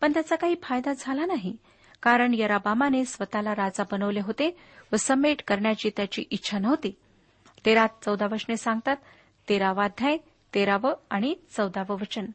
पण 0.00 0.12
त्याचा 0.12 0.36
काही 0.36 0.54
फायदा 0.62 0.92
झाला 0.98 1.26
नाही 1.26 1.56
कारण 2.02 2.32
यराबामाने 2.34 3.04
स्वतःला 3.04 3.54
राजा 3.54 3.84
बनवले 3.92 4.20
होते 4.20 4.56
व 4.92 4.96
समेट 4.96 5.42
करण्याची 5.46 5.90
त्याची 5.96 6.24
इच्छा 6.30 6.58
नव्हती. 6.58 6.94
तेरा 7.66 7.86
चौदा 7.86 8.26
वशने 8.26 8.56
सांगतात 8.56 8.96
तेरावाध्याय 9.48 10.16
तेरावं 10.56 10.94
आणि 11.10 11.34
चौदावं 11.56 11.96
वचन. 11.96 12.26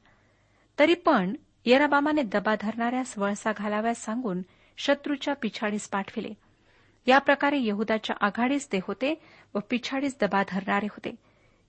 तरी 0.80 0.94
पण 0.94 1.36
येराबामाने 1.66 2.22
दबा 2.22 2.56
धरणाऱ्यास 2.62 3.18
वळसा 3.18 3.52
घालाव्यास 3.58 4.06
सांगून 4.06 4.42
शत्रूच्या 4.78 5.34
पिछाडीस 5.36 5.90
पाठविले. 5.90 6.34
या 7.06 7.20
प्रकारे 7.20 7.58
यहदाच्या 7.60 8.16
आघाडीस 8.22 8.72
ते 8.72 8.80
होते 8.84 9.22
व 9.54 9.60
पिछाडीस 9.70 10.18
दबा 10.22 10.44
धरणारे 10.50 10.86
होते. 10.86 11.16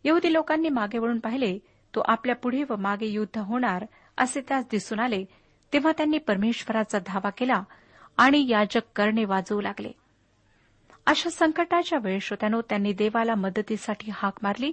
यहुदी 0.05 0.33
लोकांनी 0.33 0.69
मागे 0.69 0.99
वळून 0.99 1.19
पाहिले 1.19 1.59
तो 1.95 2.01
आपल्या 2.01 2.37
पुढे 2.37 2.63
व 2.71 2.77
मागे 2.77 3.07
युद्ध 3.07 3.39
होणार 3.39 3.85
असे 4.17 4.41
त्यास 4.41 4.65
दिसून 4.71 5.01
आले 5.01 5.25
तेव्हा 5.73 5.93
त्यांनी 5.93 6.19
परमेश्वराचा 6.19 6.99
धावा 7.07 7.31
केला 7.31 7.63
आणि 8.17 8.47
याजक 8.49 8.81
करणे 8.97 9.25
वाजवू 9.25 9.61
लागले. 9.61 9.93
अशा 11.07 11.31
संकटाच्या 11.31 11.99
वेळ 12.03 12.19
श्रोत्यानो 12.19 12.61
त्यांनी 12.61 12.93
देवाला 12.93 13.35
मदतीसाठी 13.35 14.11
हाक 14.15 14.33
मारली 14.43 14.73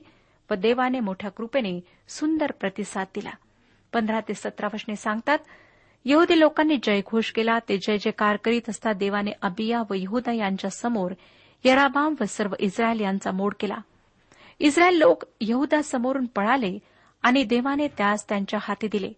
व 0.51 0.55
देवाने 0.55 0.99
मोठ्या 0.99 1.29
कृपेने 1.29 1.79
सुंदर 2.07 2.51
प्रतिसाद 2.51 3.07
दिला. 3.15 3.31
पंधरा 3.93 4.19
ते 4.19 4.33
सतरा 4.33 4.67
वचने 4.73 4.95
सांगतात 4.95 5.37
यहुदी 6.05 6.39
लोकांनी 6.39 6.77
जयघोष 6.83 7.31
केला 7.31 7.59
ते 7.69 7.77
जय 7.77 7.97
जयकार 7.97 8.35
करीत 8.35 8.69
असता 8.69 8.93
देवाने 8.93 9.31
अबिया 9.41 9.81
व 9.89 9.93
यहुदा 9.93 10.31
यांच्या 10.31 10.69
समोर 10.69 11.11
यराबाम 11.63 12.15
व 12.21 12.23
सर्व 12.25 12.53
इस्रायल 12.59 12.99
यांचा 12.99 13.31
मोड 13.31 13.53
केला. 13.59 13.77
इस्रायल 14.59 14.97
लोक 14.97 15.23
यहुदा 15.41 15.81
समोरून 15.81 16.25
पळाले 16.25 16.79
आणि 17.21 17.43
देवाने 17.43 17.87
त्यास 17.87 18.29
त्यांच्या 18.29 18.59
हाती 18.63 18.87
दिले. 18.87 19.11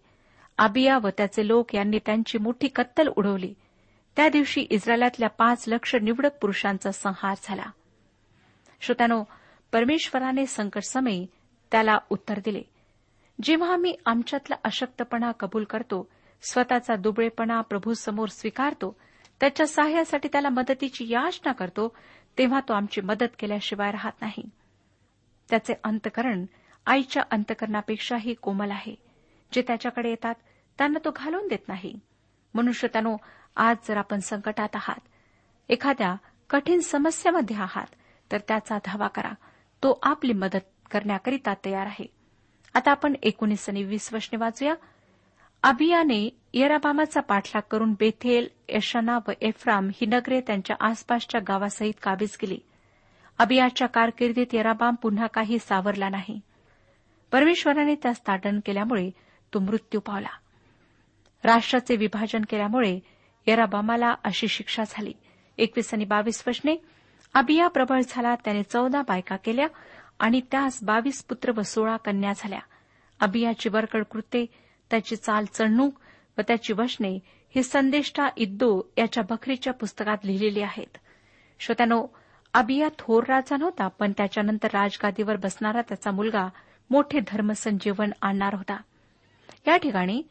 अबिया 0.58 0.98
व 0.98 1.08
त्याचे 1.08 1.48
लोक 1.48 1.74
यांनी 1.74 1.98
त्यांची 2.06 2.38
मोठी 2.38 2.68
कत्तल 2.68 3.08
उडवली. 3.08 3.54
त्या 4.16 4.28
दिवशी 4.28 4.60
इस्रायलातल्या 4.60 5.28
पाच 5.28 5.64
लक्ष 5.68 5.94
निवडक 5.94 6.36
पुरुषांचा 6.40 6.92
संहार 6.92 7.36
झाला. 7.42 7.64
श्रोत्यानो 8.80 9.24
परमेश्वराने 9.72 10.46
संकटसमयी 10.46 11.26
त्याला 11.70 11.98
उत्तर 12.10 12.38
दिले. 12.44 12.62
जेव्हा 13.42 13.72
आम्ही 13.72 13.94
आमच्यातला 14.06 14.56
अशक्तपणा 14.64 15.32
कबूल 15.32 15.64
करतो 15.64 16.08
स्वतःचा 16.50 16.96
दुबळेपणा 16.96 17.60
प्रभूसमोर 17.60 18.28
स्वीकारतो 18.28 18.96
त्याच्या 19.40 19.66
सहाय्यासाठी 19.66 20.28
त्याला 20.32 20.48
मदतीची 20.48 21.04
याचना 21.08 21.52
करतो 21.52 21.96
तेव्हा 22.38 22.60
तो 22.60 22.72
आमची 22.72 23.00
मदत 23.00 23.28
केल्याशिवाय 23.38 23.90
राहत 23.90 24.20
नाही. 24.20 24.50
त्याचे 25.50 25.74
अंतकरण 25.84 26.46
आईच्या 26.86 27.22
अंतकरणापेक्षाही 27.30 28.34
कोमल 28.34 28.70
आहे. 28.70 28.94
जे 29.52 29.62
त्याच्याकडे 29.62 30.10
येतात 30.10 30.34
त्यांना 30.78 30.98
तो 31.04 31.10
घालून 31.16 31.48
देत 31.48 31.68
नाही. 31.68 32.00
मनुष्यतानो 32.54 33.16
आज 33.56 33.76
जर 33.88 33.96
आपण 33.96 34.18
संकटात 34.18 34.68
आहात 34.74 35.00
एखाद्या 35.68 36.16
कठीण 36.50 36.80
समस्येमध्ये 36.80 37.56
आहात 37.56 37.86
तर 38.32 38.38
त्याचा 38.38 38.78
धावा 38.84 39.08
करा. 39.08 39.32
तो 39.82 39.98
आपली 40.02 40.32
मदत 40.32 40.90
करण्याकरिता 40.90 41.54
तयार 41.54 41.86
आहे. 41.86 42.06
आता 42.74 42.90
आपण 42.90 43.14
एकोणीस 43.22 43.68
आणि 43.68 43.82
वीस 43.82 44.14
वशने 44.14 44.36
वाचूया. 44.36 44.74
अबियाने 45.62 46.38
येराबामाचा 46.54 47.20
पाठलाग 47.20 47.62
करून 47.70 47.92
बेथेल 47.92 48.48
यशाना 48.68 49.18
व 49.28 49.30
एफ्राम 49.40 49.88
ही 49.88 50.06
नगरे 50.06 50.40
त्यांच्या 50.40 50.76
आसपासच्या 50.80 51.40
गावासहित 51.48 51.92
काबीज 52.02 52.36
केली. 52.36 52.58
अबियाच्या 53.38 53.88
कारकिर्दीत 53.88 54.46
येराबाम 54.52 54.94
पुन्हा 54.94 55.26
काही 55.26 55.58
सावरला 55.58 56.08
नाही. 56.08 56.40
परमेश्वराने 57.32 57.94
त्यास 57.94 58.26
ताडण 58.26 58.60
केल्यामुळे 58.66 59.10
तो 59.54 59.58
मृत्यू 59.58 60.00
पावला. 60.00 60.28
राष्ट्राचे 61.44 61.96
विभाजन 61.96 62.40
केल्यामुळे 62.50 63.00
येराबामाला 63.46 64.14
अशी 64.24 64.48
शिक्षा 64.48 64.82
झाली. 64.88 65.12
एकवीस 65.58 65.94
आणि 65.94 66.04
बावीस 66.04 66.44
वशने 66.46 66.76
अबिया 67.34 67.68
प्रबळ 67.68 68.00
झाला 68.08 68.34
त्याने 68.34 68.62
चौदा 68.62 69.02
बायका 69.02 69.36
केल्या 69.36 69.66
आणि 70.18 70.40
त्यास 70.50 70.78
बावीस 70.82 71.24
पुत्र 71.24 71.52
व 71.56 71.62
सोळा 71.62 71.96
कन्या 71.96 72.32
झाल्या. 72.36 72.58
अबियाची 73.20 73.68
वरकड 73.68 74.04
कृत्ये 74.04 74.46
त्याची 74.90 75.16
चाल 75.16 75.44
चढणूक 75.44 75.94
व 76.38 76.40
त्याची 76.48 76.72
वचने 76.72 77.18
ही 77.54 77.62
संदेष्टा 77.62 78.28
इद्दो 78.36 78.82
याच्या 78.98 79.22
बखरीच्या 79.30 79.72
पुस्तकात 79.72 80.18
लिहिलेली 80.24 80.62
आहेत. 80.62 80.98
श्रोत्यानो 81.58 82.06
अबिया 82.54 82.88
थोर 82.98 83.24
राजा 83.24 83.56
नव्हता 83.56 83.88
पण 83.88 84.12
त्याच्यानंतर 84.16 84.68
राजगादीवर 84.72 85.36
बसणारा 85.36 85.80
त्याचा 85.82 86.10
मुलगा 86.10 86.48
मोठे 86.90 87.20
धर्मसंजीवन 87.20 88.10
आणणार 88.22 88.54
होता. 88.54 88.76
या 89.66 89.76
ठिकाणी 89.76 90.22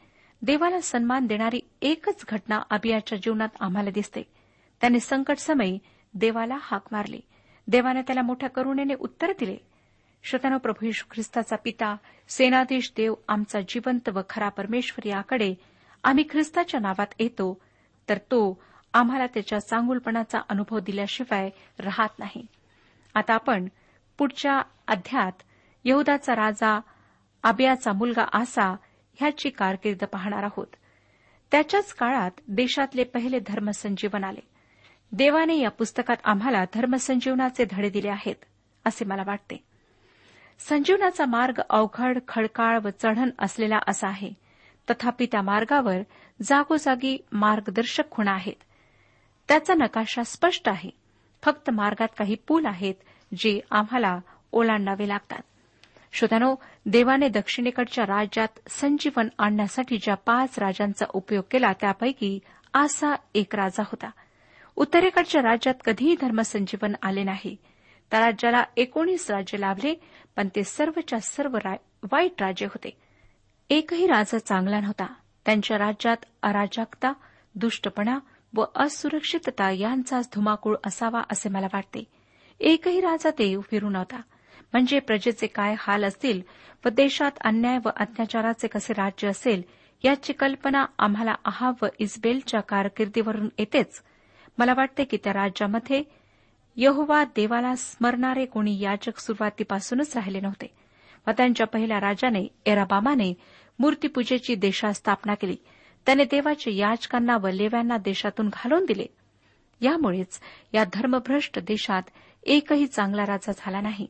देवाला 0.42 0.80
सन्मान 0.80 1.26
देणारी 1.26 1.60
एकच 1.82 2.24
घटना 2.28 2.62
अबियाच्या 2.70 3.18
जीवनात 3.18 3.48
आम्हाला 3.60 3.90
दिसते. 3.90 4.22
त्याने 4.80 5.00
संकट 5.00 5.38
समयी 5.38 5.78
देवाला 6.14 6.56
हाक 6.60 6.82
मारली. 6.92 7.20
देवाने 7.68 8.02
त्याला 8.02 8.22
मोठ्या 8.22 8.50
करुणेने 8.50 8.94
उत्तर 8.94 9.32
दिले. 9.38 9.56
श्रोत्यानो 10.24 10.58
प्रभू 10.58 10.86
यशू 10.86 11.04
ख्रिस्ताचा 11.10 11.56
पिता 11.56 11.96
सेनाधीश 12.28 12.92
देव 12.96 13.14
आमचा 13.28 13.60
जिवंत 13.60 14.08
व 14.08 14.20
खरा 14.28 14.48
परमेश्वर 14.48 15.06
याकडे 15.06 15.54
आम्ही 16.04 16.24
ख्रिस्ताच्या 16.30 16.80
नावात 16.80 17.06
येतो 17.18 17.60
तर 18.08 18.18
तो 18.18 18.62
आम्हाला 18.94 19.26
त्याच्या 19.26 19.58
चांगुलपणाचा 19.58 20.38
अनुभव 20.48 20.78
दिल्याशिवाय 20.78 21.50
राहत 21.78 22.18
नाही. 22.18 22.46
आता 23.14 23.34
आपण 23.34 23.68
पुढच्या 24.18 24.62
अध्यात 24.88 25.32
यहुदाचा 25.84 26.36
राजा 26.36 26.80
आबियाचा 27.42 27.92
मुलगा 27.92 28.24
आसा 28.32 28.76
ह्याची 29.14 29.50
कारकीर्द 29.50 30.04
पाहणार 30.04 30.42
आहोत. 30.42 30.66
त्याच्याच 31.50 31.92
काळात 31.94 32.30
देशातले 32.48 33.04
पहिले 33.04 33.38
धर्मसंजीवन 33.46 34.24
आले. 34.24 34.51
देवाने 35.12 35.58
या 35.58 35.70
पुस्तकात 35.70 36.16
आम्हाला 36.24 36.64
धर्मसंजीवनाचे 36.74 37.64
धडे 37.70 37.90
दिले 37.90 38.08
आहेत 38.08 38.34
असे 38.84 39.04
मला 39.04 39.22
वाटते. 39.26 39.64
संजीवनाचा 40.58 41.24
मार्ग 41.26 41.60
अवघड 41.70 42.18
खडकाळ 42.28 42.78
व 42.84 42.88
चढण 42.98 43.30
असलेला 43.38 43.78
असा 43.88 44.08
आहे. 44.08 44.30
तथापि 44.90 45.26
त्या 45.26 45.42
मार्गावर 45.42 45.96
जागोजागी 46.42 47.24
मार्गदर्शक 47.32 48.10
खुणा 48.10 48.32
आहेत. 48.32 48.62
त्याचा 49.48 49.74
नकाशा 49.74 50.22
स्पष्ट 50.22 50.68
आहे. 50.68 50.90
फक्त 51.42 51.70
मार्गात 51.70 52.08
काही 52.18 52.36
पूल 52.48 52.66
आहेत 52.66 52.94
जे 53.38 53.60
आम्हाला 53.70 54.18
ओलांडावे 54.52 55.08
लागतात. 55.08 55.42
श्रोत्यानो 56.12 56.54
देवाने 56.86 57.28
दक्षिणेकडच्या 57.28 58.04
राज्यात 58.04 58.48
संजीवन 58.68 59.28
आणण्यासाठी 59.38 59.96
ज्या 59.96 60.14
पाच 60.14 60.58
राजांचा 60.58 61.06
उपयोग 61.12 61.44
केला 61.50 61.72
त्यापैकी 61.72 62.38
आसा 62.74 63.14
एक 63.34 63.54
राजा 63.54 63.82
होता. 63.82 64.10
उत्तरेकडच्या 64.76 65.42
राज्यात 65.42 65.74
कधीही 65.84 66.16
धर्मसंजीवन 66.20 66.94
आले 67.02 67.22
नाही. 67.22 67.56
त्या 68.10 68.20
राज्याला 68.20 68.64
एकोणीस 68.76 69.30
राज्य 69.30 69.58
लाभले 69.58 69.94
पण 70.36 70.48
ते 70.56 70.64
सर्वच्या 70.64 71.20
सर्व 71.20 71.58
वाईट 72.12 72.42
राज्य 72.42 72.66
होते. 72.66 72.90
एकही 73.70 74.06
राजा 74.06 74.38
चांगला 74.38 74.80
नव्हता. 74.80 75.06
त्यांच्या 75.44 75.78
राज्यात 75.78 76.16
अराजकता 76.42 77.12
दुष्टपणा 77.54 78.18
व 78.54 78.64
असुरक्षितता 78.76 79.70
यांचाच 79.70 80.28
धुमाकूळ 80.34 80.76
असावा 80.86 81.22
असे 81.30 81.48
मला 81.48 81.66
वाटते. 81.72 82.04
एकही 82.60 83.00
राजा 83.00 83.30
देव 83.30 83.60
फिरू 83.60 83.90
नव्हता. 83.90 84.20
म्हणजे 84.72 84.98
प्रजेचे 84.98 85.46
काय 85.46 85.74
हाल 85.78 86.04
असतील 86.04 86.42
व 86.84 86.88
देशात 86.88 87.30
अन्याय 87.44 87.78
व 87.84 87.88
अत्याचाराचे 87.96 88.68
कसे 88.68 88.92
राज्य 88.92 89.28
असेल 89.28 89.62
याची 90.04 90.32
कल्पना 90.32 90.84
आम्हाला 90.98 91.34
आहा 91.44 91.70
व 91.82 91.86
इस्बेलच्या 91.98 92.60
कारकिर्दीवरून 92.60 93.48
येतेच. 93.58 94.02
मला 94.58 94.74
वाटते 94.76 95.04
की 95.04 95.16
त्या 95.16 95.32
राज्यामध्ये 95.32 96.02
यहोवा 96.76 97.24
देवाला 97.24 97.74
स्मरणारे 97.74 98.46
कोणी 98.46 98.80
याचक 98.80 99.18
सुरुवातीपासूनच 99.18 100.16
राहिले 100.16 100.40
नव्हते. 100.40 100.66
व 101.26 101.30
त्यांच्या 101.30 101.66
पहिल्या 101.66 102.00
राजाने 102.00 102.48
एराबामाने 102.66 103.34
मूर्तीपूजेची 103.78 104.54
देशात 104.54 104.92
स्थापना 104.92 105.34
केली. 105.34 105.56
त्याने 106.06 106.24
देवाचे 106.24 106.74
याचकांना 106.74 107.36
व 107.36 107.48
लेव्यांना 107.48 107.96
देशातून 107.96 108.48
घालून 108.48 108.84
दिले. 108.84 109.06
यामुळेच 109.80 110.40
या 110.72 110.84
धर्मभ्रष्ट 110.84 111.58
देशात 111.58 112.02
एकही 112.42 112.86
चांगला 112.86 113.26
राजा 113.26 113.52
झाला 113.56 113.80
नाही. 113.80 114.06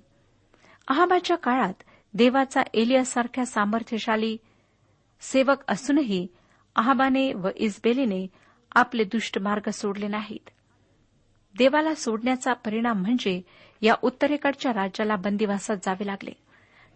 अहाबाच्या 0.88 1.36
काळात 1.36 1.74
देवाचा 2.14 2.62
एलियासारख्या 2.74 3.46
सामर्थ्यशाली 3.46 4.36
सेवक 5.20 5.56
असूनही 5.68 6.26
अहाबाने 6.76 7.32
व 7.32 7.48
इस्बेलीने 7.56 8.26
आपले 8.74 9.04
दुष्ट 9.04 9.38
मार्ग 9.38 9.70
सोडले 9.70 10.08
नाहीत. 10.08 10.50
देवाला 11.58 11.94
सोडण्याचा 11.94 12.52
परिणाम 12.52 13.00
म्हणजे 13.00 13.40
या 13.80 13.94
उत्तरेकडच्या 14.02 14.72
राज्याला 14.72 15.16
बंदिवासात 15.16 15.76
जावे 15.82 16.06
लागले. 16.06 16.30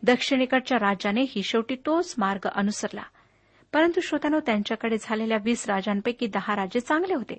दक्षिणेकडच्या 0.03 0.79
राज्यानेही 0.79 1.43
शेवटी 1.43 1.77
तोच 1.87 2.15
मार्ग 2.19 2.49
अनुसरला. 2.49 3.03
परंतु 3.73 4.01
श्रोतानो 4.01 4.41
त्यांच्याकडे 4.41 4.97
झालेल्या 5.01 5.39
वीस 5.45 5.69
राजांपैकी 5.69 6.27
दहा 6.27 6.57
राजे 6.57 6.81
चांगले 6.81 7.15
होते 7.15 7.39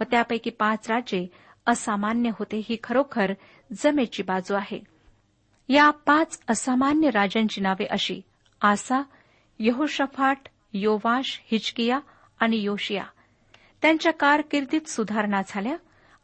व 0.00 0.04
त्यापैकी 0.10 0.50
पाच 0.50 0.90
राजे 0.90 1.26
असामान्य 1.66 2.30
होते 2.38 2.62
ही 2.68 2.76
खरोखर 2.82 3.32
जमेची 3.72 4.22
बाजू 4.22 4.54
आहे. 4.54 4.84
या 5.68 5.90
पाच 5.90 6.40
असामान्य 6.48 7.10
राजांची 7.10 7.60
नावे 7.60 7.86
अशी 7.90 8.20
आसा 8.60 9.02
यहोशफाट 9.58 10.38
योवाश 10.72 11.40
हिचकिया 11.50 12.00
आणि 12.40 12.56
योशिया. 12.56 13.04
त्यांच्या 13.82 14.12
कारकिर्दीत 14.12 14.88
सुधारणा 14.88 15.40
झाल्या 15.48 15.76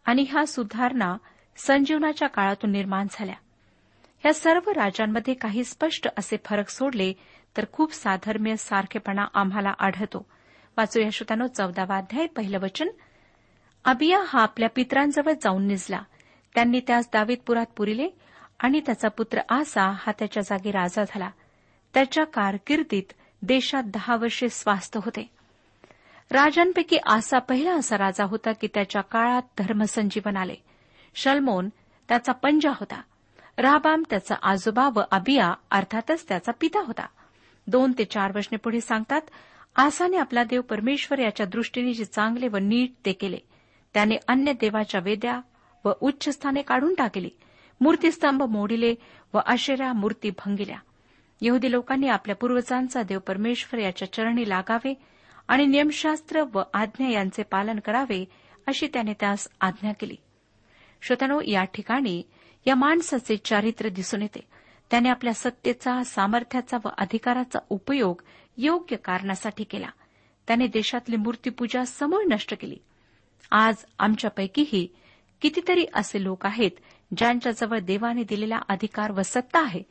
आणि 0.04 0.26
ह्या 0.28 0.46
सुधारणा 0.46 1.16
संजीवनाच्या 1.56 2.28
काळातून 2.28 2.72
निर्माण 2.72 3.06
झाल्या. 3.10 3.34
ह्या 4.18 4.34
सर्व 4.34 4.70
राजांमध्ये 4.70 5.34
काही 5.34 5.64
स्पष्ट 5.64 6.08
असे 6.18 6.36
फरक 6.44 6.68
सोडले 6.68 7.12
तर 7.56 7.64
खूप 7.72 7.92
साधर्म्य 7.92 8.56
सारखेपणा 8.56 9.24
आम्हाला 9.34 9.72
आढळतो. 9.78 10.26
वाचू 10.76 11.00
या 11.00 11.10
श्रोतानो 11.12 11.46
चौदावा 11.46 11.96
अध्याय 11.96 12.26
पहिलं 12.26 12.58
वचन. 12.58 12.88
अबिया 13.84 14.22
हा 14.26 14.42
आपल्या 14.42 14.68
पित्रांजवळ 14.68 15.32
जाऊन 15.32 15.66
निजला. 15.66 16.02
त्यांनी 16.54 16.80
त्यास 16.80 17.08
दावीतपुरात 17.12 17.66
पुरिले 17.76 18.08
आणि 18.58 18.80
त्याचा 18.86 19.08
पुत्र 19.08 19.40
आसा 19.48 19.90
हा 19.90 20.12
त्याच्या 20.18 20.42
जागी 20.42 20.70
राजा 20.70 21.04
झाला. 21.04 21.30
त्याच्या 21.94 22.24
कारकिर्दीत 22.24 23.12
देशात 23.42 23.82
दहा 23.86 24.16
वर्षे 24.16 24.48
स्वास्थ 24.48 24.98
होते. 25.04 25.37
राजांपैकी 26.30 26.96
आसा 27.06 27.38
पहिला 27.38 27.72
असा 27.72 27.98
राजा 27.98 28.24
होता 28.24 28.52
की 28.52 28.68
त्याच्या 28.74 29.02
काळात 29.02 29.42
धर्मसंजीवन 29.58 30.36
आले. 30.36 30.54
शलमोन 31.14 31.68
त्याचा 32.08 32.32
पंजा 32.32 32.70
होता. 32.70 33.02
राबाम 33.58 34.02
त्याचा 34.10 34.34
आजोबा 34.42 34.88
व 34.94 35.00
अबिया 35.10 35.54
अर्थातच 35.70 36.28
त्याचा 36.28 36.52
पिता 36.60 36.80
होता. 36.80 37.06
दोन 37.66 37.92
ते 37.98 38.04
चार 38.04 38.32
वर्षने 38.34 38.56
पुढे 38.56 38.80
सांगतात 38.80 39.20
आसाने 39.76 40.16
आपला 40.16 40.44
देव 40.44 40.60
परमेश्वर 40.60 41.18
याच्या 41.18 41.46
दृष्टीने 41.46 41.92
जे 41.92 42.04
चांगले 42.04 42.48
व 42.48 42.56
नीट 42.56 42.92
ते 43.06 43.12
केले. 43.12 43.38
त्याने 43.94 44.16
अन्य 44.28 44.52
देवाच्या 44.52 45.00
वेद्या 45.04 45.40
व 45.84 45.92
उच्च 46.00 46.28
स्थाने 46.28 46.62
काढून 46.62 46.94
टाकली. 46.94 47.30
मूर्तीस्तंभ 47.80 48.42
मोडिले 48.42 48.94
व 49.34 49.38
अशेरा 49.46 49.92
मूर्ती 49.92 50.30
भंगिल्या. 50.30 50.78
यहुदी 51.40 51.70
लोकांनी 51.70 52.08
आपल्या 52.08 52.36
पूर्वजांचा 52.36 53.02
देव 53.02 53.18
परमेश्वर 53.18 53.80
याच्या 53.80 54.12
चरणी 54.12 54.48
लागावे 54.48 54.94
आणि 55.48 55.66
नियमशास्त्र 55.66 56.44
व 56.52 56.62
आज्ञा 56.74 57.08
यांचे 57.08 57.42
पालन 57.42 57.78
करावे 57.78 58.24
अशी 58.66 58.86
त्याने 58.86 59.12
त्यास 59.12 59.48
आज्ञा 59.60 59.92
केली. 59.92 60.16
श्रोतनो 61.02 61.40
या 61.40 61.64
ठिकाणी 61.64 62.22
या 62.66 62.74
माणसाचे 62.74 63.36
चारित्र्य 63.36 63.90
दिसून 63.90 64.22
येते. 64.22 64.40
त्याने 64.90 65.08
आपल्या 65.08 65.34
सत्तेचा 65.34 66.02
सामर्थ्याचा 66.02 66.76
व 66.84 66.88
अधिकाराचा 66.98 67.58
उपयोग 67.68 68.22
योग्य 68.56 68.96
कारणासाठी 68.96 69.64
केला. 69.64 69.88
त्याने 70.46 70.66
देशातली 70.66 71.16
मूर्तीपूजा 71.16 71.84
समूळ 71.84 72.24
नष्ट 72.30 72.54
केली. 72.60 72.76
आज 73.50 73.76
आमच्यापैकीही 73.98 74.88
कितीतरी 75.40 75.86
असे 75.94 76.24
लोक 76.24 76.46
आहेत 76.46 76.70
ज्यांच्याजवळ 77.16 77.78
देवाने 77.78 78.22
दिलेला 78.22 78.58
अधिकार 78.68 79.10
व 79.10 79.22
सत्ता 79.22 79.62
आहे 79.62 79.82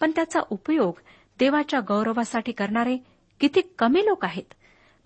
पण 0.00 0.10
त्याचा 0.10 0.40
उपयोग 0.50 1.00
देवाच्या 1.38 1.80
गौरवासाठी 1.80 2.52
करणारे 2.52 2.96
किती 3.40 3.60
कमी 3.78 4.04
लोक 4.04 4.24
आहेत. 4.24 4.54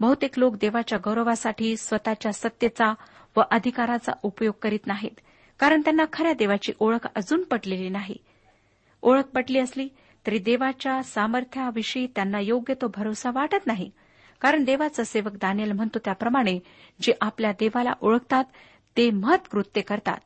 बहुतेक 0.01 0.39
लोक 0.39 0.57
देवाच्या 0.57 0.99
गौरवासाठी 1.05 1.77
स्वतःच्या 1.77 2.33
सत्तेचा 2.33 2.93
व 3.37 3.41
अधिकाराचा 3.51 4.13
उपयोग 4.23 4.55
करीत 4.63 4.87
नाहीत 4.87 5.21
कारण 5.59 5.81
त्यांना 5.81 6.05
खऱ्या 6.13 6.33
देवाची 6.33 6.73
ओळख 6.81 7.07
अजून 7.15 7.43
पटलेली 7.43 7.89
नाही. 7.89 8.17
ओळख 9.03 9.25
पटली 9.25 9.59
असली 9.59 9.89
तरी 10.27 10.39
देवाच्या 10.39 11.03
सामर्थ्याविषयी 11.03 12.07
त्यांना 12.07 12.41
योग्य 12.41 12.75
तो 12.75 12.87
भरोसा 12.95 13.31
वाटत 13.35 13.67
नाही 13.67 13.91
कारण 14.41 14.65
देवाचा 14.65 15.05
सेवक 15.05 15.33
दानियल 15.33 15.73
म्हणतो 15.73 15.99
त्याप्रमाणे 15.99 16.59
जे 17.01 17.13
आपल्या 17.21 17.53
देवाला 17.53 17.93
ओळखतात 18.01 18.45
ते 18.97 19.11
महत्कृत्य 19.11 19.81
करतात. 19.81 20.19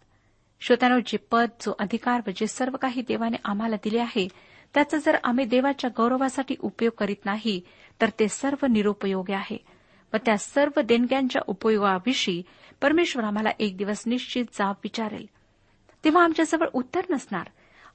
श्रोत्यानो 0.60 0.98
जे 1.06 1.16
पद 1.30 1.48
जो 1.60 1.72
अधिकार 1.78 2.20
व 2.26 2.30
जे 2.36 2.46
सर्व 2.46 2.76
काही 2.76 3.02
देवाने 3.02 3.36
आम्हाला 3.44 3.76
दिले 3.76 3.98
आहे 3.98 4.28
त्याचा 4.74 4.98
जर 4.98 5.16
आम्ही 5.24 5.44
देवाच्या 5.44 5.90
गौरवासाठी 5.96 6.54
उपयोग 6.60 6.92
करीत 6.98 7.24
नाही 7.24 7.60
तर 8.00 8.10
ते 8.20 8.28
सर्व 8.28 8.66
निरुपयोगी 8.66 9.32
आहे. 9.32 9.64
व 10.12 10.16
त्या 10.16 10.38
सर्व 10.38 10.80
देणग्यांच्या 10.80 11.42
उपयोगाविषयी 11.46 12.42
परमेश्वर 12.82 13.24
आम्हाला 13.24 13.50
एक 13.58 13.76
दिवस 13.76 14.02
निश्चित 14.06 14.44
जाब 14.44 14.74
विचारेल. 14.84 15.26
तेव्हा 16.04 16.24
आमच्याजवळ 16.24 16.66
उत्तर 16.72 17.00
नसणार. 17.10 17.46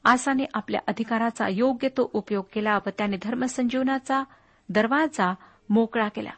आसाने 0.04 0.46
आपल्या 0.54 0.82
अधिकाराचा 0.88 1.48
योग्य 1.48 1.90
तो 1.90 2.10
उपयोग 2.14 2.46
केला 2.54 2.78
व 2.86 2.90
त्याने 2.98 3.18
धर्मसंजीवनाचा 3.22 4.24
दरवाजा 4.70 5.34
मोकळा 5.70 6.08
केला. 6.08 6.30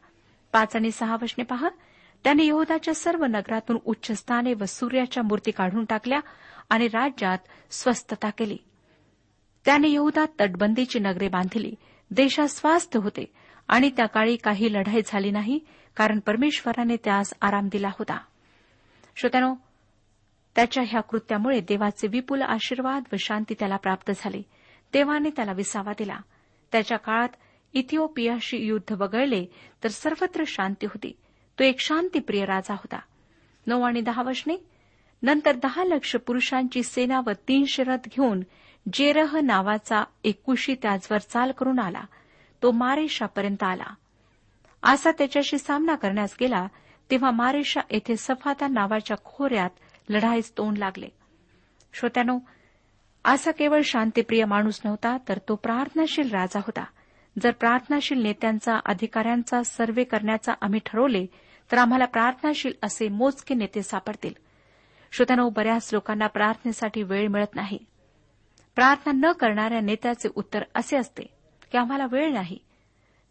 पाच 0.52 0.76
आणि 0.76 0.92
सहा 0.92 1.18
वशने 1.22 1.44
पहा. 1.44 1.70
त्याने 2.24 2.46
यहोदाच्या 2.46 2.94
सर्व 2.94 3.26
नगरातून 3.26 3.78
उच्च 3.86 4.12
स्थाने 4.12 4.54
व 4.54 4.66
सूर्याच्या 4.68 5.24
मूर्ती 5.24 5.52
काढून 5.52 5.86
टाकल्या 5.86 6.20
आणि 6.70 6.88
राज्यात 6.88 7.38
स्वस्थता 7.72 8.30
केली. 8.30 8.58
त्याने 9.66 9.90
यहुदात 9.90 10.28
तटबंदीची 10.40 11.00
नगरे 11.00 11.28
बांधली. 11.28 11.76
देशात 12.12 12.48
स्वास्थ्य 12.48 13.00
होते. 13.00 13.34
आणि 13.68 13.90
त्या 13.90 14.06
काळी 14.06 14.36
काही 14.36 14.74
लढाई 14.74 15.02
झाली 15.06 15.32
नाही 15.32 15.60
कारण 15.96 16.20
परमेश्वराने 16.20 16.96
त्यास 17.04 17.34
आराम 17.42 17.68
दिला 17.72 17.88
होता. 17.88 18.18
श्रोत्यानो 19.16 19.56
त्याच्या 20.56 20.84
ह्या 20.88 21.02
कृत्यामुळे 21.02 21.60
देवाचे 21.60 22.08
विपुल 22.08 22.42
आशीर्वाद 22.42 23.04
व 23.14 23.16
शांती 23.20 23.54
त्याला 23.60 23.76
प्राप्त 23.76 24.12
झाली. 24.16 24.44
देवाने 24.94 25.30
त्याला 25.30 25.52
विसावा 25.52 25.92
दिला. 25.98 26.18
त्याच्या 26.72 26.98
काळात 26.98 27.30
इथिओपियाशी 27.74 28.58
युद्ध 28.58 28.94
वगळले 28.94 29.46
तर 29.84 29.90
सर्वत्र 29.90 30.44
शांती 30.48 30.86
होती. 30.86 31.18
तो 31.60 31.64
एक 31.64 31.80
शांतीप्रिय 31.80 32.46
राजा 32.46 32.74
होता. 32.74 33.00
नऊ 33.68 33.82
आणि 33.82 34.02
दहा 34.02 34.22
वशने 34.22 34.56
नंतर 35.24 35.56
दहा 35.56 35.84
लक्ष 35.84 36.16
पुरुषांची 36.16 36.84
सेना 36.84 37.22
व 37.26 37.30
तीनशे 37.48 37.84
रथ 37.84 38.08
घेऊन 38.08 38.42
जेरह 38.94 39.40
नावाचा 39.40 40.04
एक 40.24 40.42
कुशी 40.44 40.76
त्याचवर 40.82 41.18
चाल 41.18 41.52
करून 41.52 41.80
आला. 41.80 42.02
तो 42.66 42.72
मारेशापर्यंत 42.72 43.64
आला. 43.64 43.94
असा 44.84 45.12
त्याच्याशी 45.12 45.58
सामना 45.58 45.96
करण्यास 45.96 46.36
गेला 46.42 46.68
तेव्हा 47.12 47.32
मारेशा 47.32 47.80
येथे 47.92 48.16
सफाता 48.18 48.68
नावाच्या 48.68 49.18
खोऱ्यात 49.26 49.70
लढाईस 50.10 50.58
तोंड 50.58 50.78
लागले. 50.78 51.08
श्रोत्यानो 51.94 52.40
असा 53.26 53.52
केवळ 53.52 53.82
शांतीप्रिय 53.82 54.46
माणूस 54.46 54.82
नव्हता 54.86 55.18
तर 55.30 55.38
तो 55.38 55.56
प्रार्थनाशील 55.56 56.32
राजा 56.32 56.60
होता. 56.60 56.84
जर 57.44 57.52
प्रार्थनाशील 57.52 58.24
नेत्यांचा 58.24 58.80
अधिकाऱ्यांचा 58.86 59.64
सर्वे 59.64 60.04
करण्याचा 60.04 60.54
आम्ही 60.62 60.80
ठरवले 60.86 61.26
तर 61.72 61.78
आम्हाला 61.78 62.06
प्रार्थनाशील 62.06 62.74
असे 62.84 63.10
मोजके 63.10 63.56
नेते 63.56 63.84
सापडतील. 63.84 64.34
श्रोत्यानो 65.12 65.50
बऱ्याच 65.50 65.90
लोकांना 65.94 66.28
प्रार्थनेसाठी 66.28 67.04
वेळ 67.04 67.28
मिळत 67.28 67.56
नाही. 67.56 67.80
प्रार्थना 68.76 69.28
न 69.28 69.32
करणाऱ्या 69.32 69.82
नेत्याचे 69.82 70.30
उत्तर 70.36 70.64
असे 70.76 70.98
असते. 70.98 71.35
की 71.76 71.80
आम्हाला 71.80 72.06
वेळ 72.12 72.34
नाही. 72.34 72.58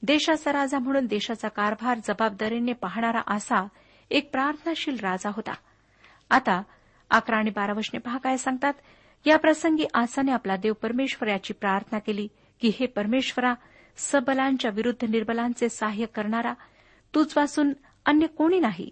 देशाचा 0.03 0.53
राजा 0.53 0.79
म्हणून 0.79 1.07
देशाचा 1.07 1.49
कारभार 1.49 1.99
जबाबदारीने 1.99 2.73
पाहणारा 2.73 3.21
असा 3.27 3.69
एक 4.11 4.33
प्रार्थनाशील 4.33 4.97
राजा 4.99 5.31
होता. 5.35 5.53
आता 6.31 6.63
अकरा 7.11 7.37
आणि 7.37 7.51
बारा 7.51 7.73
वशने 7.73 7.99
पहा 7.99 8.19
काय 8.19 8.37
सांगतात. 8.37 8.73
या 9.27 9.39
प्रसंगी 9.39 9.85
आसाने 9.95 10.33
आपला 10.33 10.57
देव 10.57 10.73
परमेश्वर 10.73 11.29
याची 11.29 11.53
प्रार्थना 11.53 11.99
केली 11.99 12.29
की 12.61 12.69
हे 12.69 12.87
परमेश्वरा 12.87 13.55
सबलांच्या 13.97 14.71
विरुद्ध 14.71 15.05
निर्बलांचे 15.05 15.69
सहाय्य 15.69 16.07
करणारा 16.07 16.53
तुझपासून 17.15 17.73
अन्य 18.07 18.27
कोणी 18.27 18.61
नाही. 18.61 18.91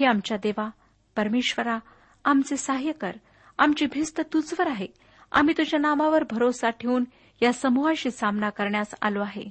हे 0.00 0.06
आमच्या 0.06 0.36
देवा 0.36 0.70
परमेश्वरा 1.16 1.78
आमचे 2.24 2.56
सहाय्य 2.56 2.92
कर 2.92 3.12
आमची 3.58 3.86
भिस्त 3.86 4.20
तुझवर 4.32 4.66
आहे. 4.66 4.86
आम्ही 5.32 5.54
तुझ्या 5.58 5.80
नामावर 5.80 6.24
भरोसा 6.30 6.70
ठेवून 6.70 7.04
या 7.42 7.52
समूहाशी 7.52 8.10
सामना 8.10 8.50
करण्यास 8.50 8.94
आलो 9.02 9.22
आहे. 9.22 9.44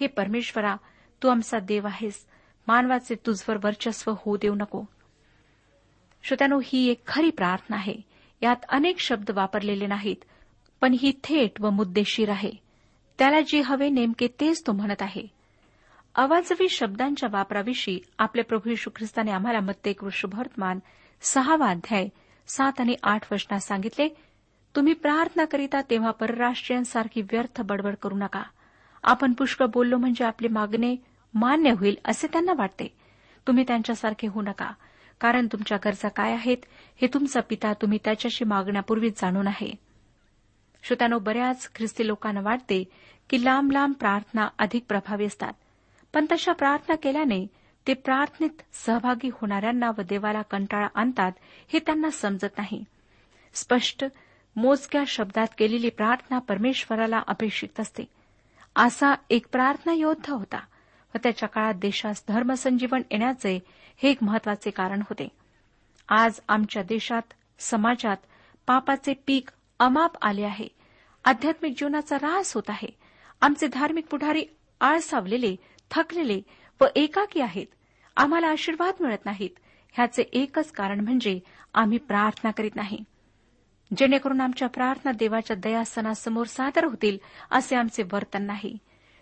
हे 0.00 0.06
परमेश्वरा 0.06 0.76
तू 1.22 1.28
आमचा 1.28 1.58
देव 1.58 1.86
आहेस. 1.86 2.26
मानवाचे 2.66 3.14
तुझवर 3.14 3.56
वर्चस्व 3.56 4.14
होऊ 4.18 4.36
देऊ 4.36 4.54
नको. 4.54 4.84
श्रोत्यानो 6.22 6.60
ही 6.64 6.90
एक 6.90 7.06
खरी 7.06 7.30
प्रार्थना 7.30 7.76
आहे. 7.76 7.94
यात 8.42 8.56
अनेक 8.68 8.98
शब्द 8.98 9.30
वापरलेले 9.30 9.86
नाहीत 9.86 10.24
पण 10.80 10.92
ही 10.92 11.12
थेट 11.24 11.60
व 11.60 11.70
मुद्देशीर 11.70 12.28
आहे. 12.28 12.50
त्याला 13.18 13.40
जे 13.40 13.60
हवे 13.60 13.88
नेमके 13.88 14.28
तेच 14.40 14.66
तो 14.66 14.72
म्हणत 14.72 15.02
आहे. 15.02 15.26
अवाजवी 16.14 16.68
शब्दांच्या 16.68 17.28
वापराविषयी 17.32 18.00
आपले 18.18 18.42
प्रभू 18.42 18.70
यशू 18.70 18.90
ख्रिस्ताने 18.96 19.30
आम्हाला 19.30 19.60
मत्ते 19.60 19.92
शुभवर्तमान 20.12 20.78
सहावा 21.22 21.66
अध्याय 21.66 22.08
सात 22.46 22.72
आणि 22.78 22.96
आठ 23.02 23.32
वचनात 23.32 23.60
सांगितले 23.60 24.08
तुम्ही 24.76 24.92
प्रार्थना 24.92 25.44
करीता 25.44 25.80
तेव्हा 25.90 26.10
परराष्ट्रीयांसारखी 26.10 27.22
व्यर्थ 27.22 27.60
बडबड 27.60 27.94
करू 28.02 28.14
नका. 28.14 28.42
आपण 29.02 29.32
पुष्कळ 29.32 29.66
बोललो 29.66 29.96
म्हणजे 29.96 30.24
आपले 30.24 30.48
मागणे 30.48 30.96
मान्य 31.34 31.70
होईल 31.70 31.96
असे 32.04 32.26
त्यांना 32.26 32.52
वाटते. 32.56 32.96
तुम्ही 33.46 33.64
त्यांच्यासारखे 33.66 34.26
होऊ 34.26 34.42
नका. 34.42 34.70
कारण 35.20 35.46
तुमच्या 35.46 35.78
गरजा 35.84 36.08
काय 36.08 36.32
आहेत 36.32 36.56
हे 37.00 37.08
तुमचा 37.14 37.40
पिता 37.40 37.72
तुम्ही 37.72 37.98
त्याच्याशी 38.04 38.44
मागण्यापूर्वीच 38.44 39.20
जाणून 39.20 39.46
आहे. 39.46 39.72
श्रोत्यानो 40.82 41.18
बऱ्याच 41.18 41.70
ख्रिस्ती 41.74 42.06
लोकांना 42.06 42.40
वाटते 42.40 42.84
की 43.30 43.44
लांब 43.44 43.72
लांब 43.72 43.94
प्रार्थना 43.94 44.48
अधिक 44.58 44.84
प्रभावी 44.88 45.24
असतात. 45.24 45.52
पण 46.14 46.26
तशा 46.32 46.52
प्रार्थना 46.52 46.94
केल्याने 46.94 47.46
ते 47.86 47.94
प्रार्थनेत 47.94 48.62
सहभागी 48.72 49.30
होणाऱ्यांना 49.32 49.90
व 49.98 50.02
देवाला 50.02 50.42
कंटाळा 50.42 50.88
आणतात 50.94 51.32
हे 51.72 51.78
त्यांना 51.78 52.10
समजत 52.10 52.58
नाही. 52.58 52.84
स्पष्ट 53.54 54.04
मोजक्या 54.56 55.04
शब्दात 55.06 55.46
केलेली 55.58 55.90
प्रार्थना 55.90 56.38
परमेश्वराला 56.38 57.22
अपेक्षित 57.26 57.80
असते. 57.80 58.04
असा 58.76 59.14
एक 59.30 59.46
प्रार्थना 59.52 59.92
योद्धा 59.92 60.32
होता 60.34 60.60
व 61.14 61.18
त्याच्या 61.22 61.48
काळात 61.48 61.74
देशास 61.74 62.24
धर्मसंजीवन 62.28 63.02
येण्याचे 63.10 63.60
हे 63.96 64.10
एक 64.10 64.22
महत्त्वाचे 64.22 64.70
कारण 64.70 65.00
होते. 65.00 65.28
आज 66.08 66.40
आमच्या 66.48 66.82
देशात 66.82 67.22
समाजात 67.58 68.16
पापाचे 68.66 69.14
पीक 69.26 69.48
अमाप 69.78 70.12
आले 70.22 70.42
आहे. 70.42 70.68
आध्यात्मिक 71.24 71.74
जीवनाचा 71.78 72.16
रास 72.16 72.54
होत 72.54 72.62
आहे. 72.68 72.88
आमचे 73.40 73.66
धार्मिक 73.66 74.06
पुढारी 74.06 74.44
आळसावलेले 74.80 75.56
थकलेले 75.90 76.42
व 76.80 76.84
एकाकी 76.96 77.40
आहेत. 77.40 77.66
आम्हाला 78.16 78.46
आशीर्वाद 78.46 78.94
मिळत 79.00 79.26
नाहीत. 79.26 79.50
ह्याचे 79.92 80.22
एकच 80.32 80.72
कारण 80.72 81.00
म्हणजे 81.00 81.40
आम्ही 81.74 81.98
प्रार्थना 81.98 82.50
करीत 82.50 82.76
नाही. 82.76 83.04
जेणेकरून 83.96 84.40
आमच्या 84.40 84.68
प्रार्थना 84.68 85.12
देवाच्या 85.12 85.56
दयासनासमोर 85.56 86.46
सादर 86.46 86.84
होतील 86.84 87.18
असे 87.50 87.76
आमचे 87.76 88.02
वर्तन 88.02 88.42
नाही. 88.42 88.78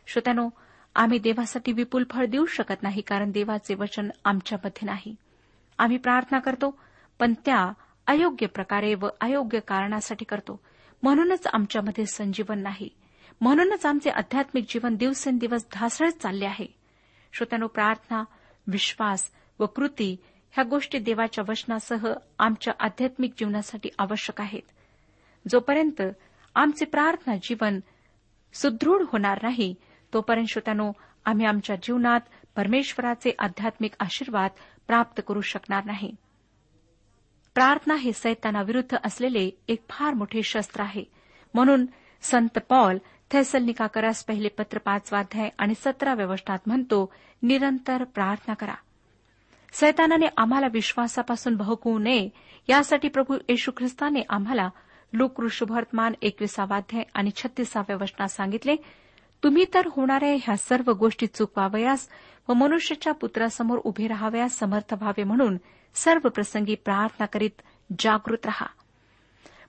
श्रोत्यानो 0.07 0.49
आम्ही 0.95 1.19
देवासाठी 1.19 1.73
विपुल 1.73 2.05
फळ 2.11 2.27
देऊ 2.27 2.47
शकत 2.47 2.83
नाही 2.83 3.03
कारण 3.03 3.31
देवाचे 3.31 3.75
वचन 3.75 4.09
आमच्यामध्ये 4.25 4.87
नाही. 4.87 5.15
आम्ही 5.79 5.97
प्रार्थना 5.97 6.39
करतो 6.39 6.79
पण 7.19 7.35
त्या 7.45 7.73
अयोग्य 8.07 8.47
प्रकारे 8.47 8.95
व 8.95 9.09
अयोग्य 9.21 9.61
कारणासाठी 9.61 10.25
करतो. 10.25 10.61
म्हणूनच 11.03 11.47
आमच्यामध्ये 11.47 12.07
संजीवन 12.07 12.59
नाही. 12.59 12.89
म्हणूनच 13.41 13.87
आमचे 13.87 14.11
आध्यात्मिक 14.11 14.65
जीवन 14.69 14.95
दिवसेंदिवस 14.95 15.67
ढासळत 15.75 16.13
चालले 16.13 16.45
आहे. 16.45 16.67
श्रोत्यानो 17.33 17.67
प्रार्थना 17.67 18.25
विश्वास 18.67 19.31
व 19.59 19.67
कृती 19.67 20.17
ह्या 20.53 20.65
गोष्टी 20.65 20.99
देवाच्या 20.99 21.45
वचनासह 21.49 22.13
आमच्या 22.39 22.75
आध्यात्मिक 22.81 23.33
जीवनासाठी 23.39 23.89
आवश्यक 23.99 24.41
आहेत. 24.41 24.63
जोपर्यंत 25.49 26.03
आमचे 26.55 26.85
प्रार्थना 26.85 27.37
जीवन 27.37 27.81
सुदृढ 28.53 29.03
होणार 29.13 29.39
नाही 29.43 29.75
तोपर्यंत 30.15 30.47
श्रोत्यानो 30.51 30.93
आम्ही 31.25 31.47
आमच्या 31.47 31.77
जीवनात 31.77 32.21
परमेश्वराचे 32.57 33.35
आध्यात्मिक 33.39 33.93
आशीर्वाद 34.01 34.51
प्राप्त 34.87 35.23
करू 35.29 35.41
शकणार 35.41 35.85
नाही. 35.85 36.15
प्रार्थना 37.55 37.95
हे 37.95 38.13
सैतानाविरुद्ध 38.13 38.97
असलेले 39.05 39.51
एक 39.69 39.85
फार 39.91 40.15
मोठे 40.15 40.43
शस्त्र 40.43 40.81
आहे. 40.81 41.05
म्हणून 41.55 41.87
संत 42.23 42.59
पॉल 42.69 42.99
थैसलनिकाकरास 43.31 44.25
पहिले 44.25 44.49
पत्र 44.49 44.79
पाचवाध्याय 44.79 45.49
आणि 45.59 45.75
सतराव्या 45.75 46.27
वचनात 46.27 46.59
म्हणतो 46.67 47.13
निरंतर 47.43 48.05
प्रार्थना 48.05 48.55
करा. 48.55 48.75
सैतानाने 49.73 50.27
आम्हाला 50.37 50.67
विश्वासापासून 50.73 51.57
भहकवू 51.57 51.99
नये. 51.99 52.29
यासाठी 52.69 53.09
प्रभू 53.09 53.37
येशू 53.49 53.71
ख्रिस्ताने 53.77 54.21
आम्हाला 54.29 54.69
लोक 55.13 55.41
ऋषभवर्तमान 55.41 56.13
एकविसावाध्याय 56.23 57.03
आणि 57.15 57.31
छत्तीसाव्या 57.37 57.97
वचनात 58.01 58.29
सांगितले 58.29 58.77
तुम्ही 59.43 59.65
तर 59.75 59.87
होणाऱ्या 59.87 60.35
ह्या 60.35 60.57
सर्व 60.57 60.93
गोष्टी 60.93 61.27
चुकवावयास 61.27 62.09
व 62.49 62.53
मनुष्याच्या 62.53 63.13
पुत्रासमोर 63.13 63.79
उभे 63.85 64.07
राहावयास 64.07 64.59
समर्थ 64.59 64.95
व्हावे 64.95 65.25
म्हणून 65.25 65.57
सर्व 65.95 66.29
प्रसंगी 66.29 66.75
प्रार्थना 66.75 67.27
करीत 67.27 67.63
जागृत 67.99 68.47
रहा. 68.47 68.67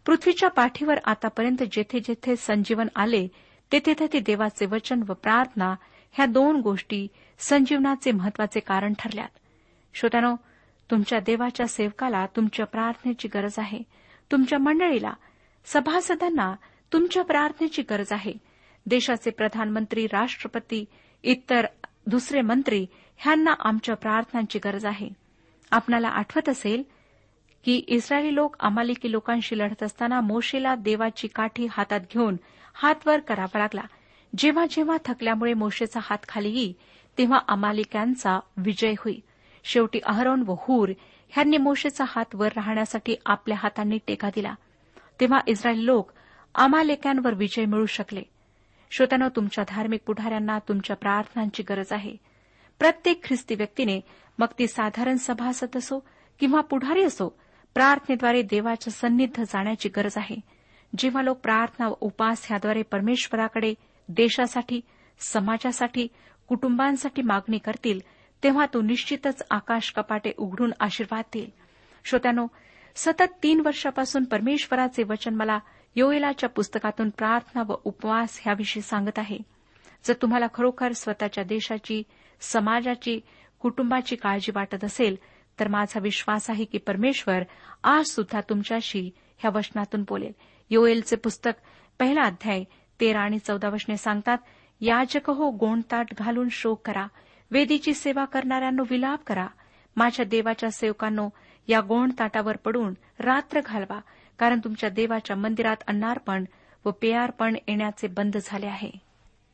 पृथ्वीच्या 0.05 0.49
पाठीवर 0.49 0.99
आतापर्यंत 1.05 1.63
जेथे 1.71 1.99
जेथे 1.99 2.35
संजीवन 2.35 2.87
आले 2.95 3.27
तेथे 3.71 3.93
तेथे 3.99 4.19
देवाचे 4.19 4.65
वचन 4.65 5.03
व 5.09 5.13
प्रार्थना 5.13 5.75
ह्या 6.11 6.25
दोन 6.25 6.55
गोष्टी 6.55 7.07
संजीवनाचे 7.39 8.11
महत्त्वाचे 8.11 8.59
कारण 8.59 8.93
ठरल्यात. 8.99 9.37
श्रोत्यानो 9.93 10.35
तुमच्या 10.91 11.19
देवाच्या 11.19 11.67
सेवकाला 11.67 12.25
तुमच्या 12.25 12.65
प्रार्थनेची 12.65 13.27
गरज 13.27 13.53
आहे. 13.57 13.79
तुमच्या 14.31 14.59
मंडळीला 14.59 15.13
सभासदांना 15.65 16.55
तुमच्या 16.93 17.23
प्रार्थनेची 17.23 17.81
गरज 17.81 18.11
आहे. 18.11 18.33
देशाचे 18.85 19.29
प्रधानमंत्री 19.29 20.05
राष्ट्रपती 20.05 20.85
इतर 21.23 21.65
दुसरे 22.07 22.41
मंत्री 22.41 22.85
ह्यांना 23.17 23.53
आमच्या 23.59 23.95
प्रार्थनांची 23.95 24.59
गरज 24.59 24.85
आहे. 24.85 25.09
आपणाला 25.71 26.07
आठवत 26.07 26.49
असेल 26.49 26.83
की 27.63 27.75
इस्रायली 27.87 28.35
लोक 28.35 28.55
अमालिकी 28.59 29.11
लोकांशी 29.11 29.57
लढत 29.57 29.83
असताना 29.83 30.21
मोशेला 30.21 30.75
देवाची 30.75 31.27
काठी 31.27 31.67
हातात 31.71 31.99
घेऊन 31.99 32.37
हात 32.73 32.95
वर 33.05 33.19
करावा 33.19 33.59
लागला. 33.59 33.81
जेव्हा 34.37 34.65
जेव्हा 34.69 34.97
थकल्यामुळे 35.05 35.53
मोशेचा 35.53 35.99
हात 36.03 36.17
खाली 36.27 36.49
येई 36.49 36.73
तेव्हा 37.17 37.39
अमालिकांचा 37.47 38.39
विजय 38.57 38.91
होई. 38.91 39.19
शेवटी 39.63 39.99
अहरोन 40.03 40.43
व 40.47 40.53
हूर 40.53 40.89
ह्यांनी 41.29 41.57
मोशेचा 41.57 42.03
हात 42.07 42.35
वर 42.35 42.47
राहण्यासाठी 42.47 43.15
आपल्या 43.25 43.57
हातांनी 43.57 43.97
टेका 44.07 44.29
दिला. 44.35 44.55
तेव्हा 45.19 45.39
इस्रायल 45.47 45.79
लोक 45.79 46.11
अमालेक्यांवर 46.55 47.33
विजय 47.33 47.65
मिळू 47.65 47.85
शकले. 47.85 48.21
श्रोत्यानं 48.91 49.27
तुमच्या 49.35 49.63
धार्मिक 49.67 50.01
पुढाऱ्यांना 50.05 50.59
तुमच्या 50.59 50.95
प्रार्थनांची 50.95 51.63
गरज 51.63 51.93
आहे. 51.93 52.15
प्रत्येक 52.79 53.23
ख्रिस्ती 53.23 53.55
व्यक्तीने 53.55 54.01
मग 54.37 54.47
ती 54.59 54.67
साधारण 54.67 55.15
सभासद 55.15 55.77
असो 55.77 56.07
किंवा 56.39 56.61
पुढारी 56.61 57.03
असो 57.03 57.37
प्रार्थनेद्वारे 57.73 58.41
देवाच्या 58.41 58.93
सन्निध 58.93 59.41
जाण्याची 59.41 59.89
गरज 59.89 60.13
आहे. 60.17 60.35
जेव्हा 60.97 61.21
लोक 61.21 61.37
प्रार्थना 61.37 61.87
व 61.87 61.93
उपास 62.01 62.45
ह्याद्वारे 62.47 62.81
परमेश्वराकडे 62.81 63.73
देशासाठी 64.09 64.81
समाजासाठी 65.19 66.07
कुटुंबांसाठी 66.47 67.21
मागणी 67.21 67.57
करतील 67.57 67.99
तेव्हा 68.43 68.65
तो 68.73 68.81
निश्चितच 68.81 69.43
आकाश 69.51 69.91
कपाटे 69.95 70.31
उघडून 70.37 70.73
आशीर्वाद 70.79 71.23
देईल. 71.33 71.49
श्रोत्यानो 72.05 72.47
सतत 72.95 73.33
तीन 73.43 73.61
वर्षापासून 73.65 74.23
परमेश्वराचे 74.23 75.03
वचन 75.03 75.35
मला 75.35 75.59
योएलाच्या 75.95 76.49
पुस्तकातून 76.49 77.09
प्रार्थना 77.09 77.63
व 77.67 77.75
उपवास 77.83 78.39
ह्याविषयी 78.43 78.81
सांगत 78.81 79.19
आहे. 79.19 79.37
जर 80.05 80.13
तुम्हाला 80.21 80.45
खरोखर 80.53 80.91
स्वतःच्या 80.91 81.43
देशाची 81.43 82.03
समाजाची 82.41 83.19
कुटुंबाची 83.59 84.15
काळजी 84.15 84.51
वाटत 84.55 84.83
असेल 84.83 85.15
तर 85.59 85.67
माझा 85.67 85.99
विश्वास 85.99 86.49
आहे 86.49 86.65
की 86.65 86.77
परमेश्वर 86.77 87.43
आज 87.83 88.05
सुद्धा 88.05 88.41
तुमच्याशी 88.41 89.09
ह्या 89.37 89.51
वचनातून 89.55 90.01
बोलेल. 90.01 90.31
योएलचे 90.69 91.15
पुस्तक 91.15 91.51
पहिला 91.99 92.21
अध्याय 92.21 92.63
तेरा 92.99 93.19
आणि 93.19 93.39
चौदा 93.39 93.69
वचने 93.69 93.97
सांगतात 93.97 94.37
याजक 94.81 95.29
हो 95.29 95.49
गोंडताट 95.51 96.13
घालून 96.17 96.47
शोक 96.51 96.87
करा. 96.87 97.07
वेदीची 97.51 97.93
सेवा 97.93 98.25
करणाऱ्यांनो 98.25 98.83
विलाप 98.89 99.19
करा. 99.27 99.47
माझ्या 99.95 100.25
देवाच्या 100.25 100.71
सेवकांनो 100.71 101.29
या 101.67 101.81
गोंड 101.81 102.11
ताटावर 102.19 102.57
पडून 102.57 102.93
रात्र 103.19 103.59
घालवा 103.65 103.99
कारण 104.39 104.59
तुमच्या 104.63 104.89
देवाच्या 104.89 105.35
मंदिरात 105.35 105.77
अन्नार्पण 105.87 106.45
व 106.85 106.91
पेयार्पण 106.91 107.55
येण्याचे 107.67 108.07
बंद 108.07 108.37
झाले 108.43 108.65
आहे. 108.65 108.91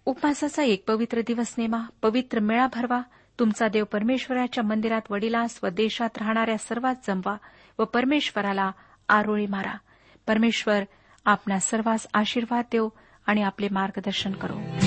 उपवासाचा 0.06 0.64
एक 0.64 0.88
पवित्र 0.88 1.22
दिवस 1.28 1.56
नेमा 1.58 1.78
पवित्र 2.02 2.40
मेळा 2.40 2.68
भरवा 2.74 3.02
तुमचा 3.40 3.68
देव 3.68 3.84
परमेश्वराच्या 3.84 4.64
मंदिरात 4.64 5.02
वडिलास 5.10 5.60
व 5.64 5.68
देशात 5.68 6.18
राहणाऱ्या 6.18 6.58
सर्वात 6.58 6.96
जमवा 7.08 7.36
व 7.80 7.84
परमेश्वराला 7.84 8.72
आरोळी 9.10 9.46
मारा. 9.48 9.74
परमेश्वर 10.28 10.84
आपणा 11.26 11.60
सर्वांस 11.60 12.08
आशीर्वाद 12.14 12.66
देव 12.72 12.88
आणि 13.26 13.42
आपले 13.42 13.68
मार्गदर्शन 13.72 14.32
करो. 14.32 14.87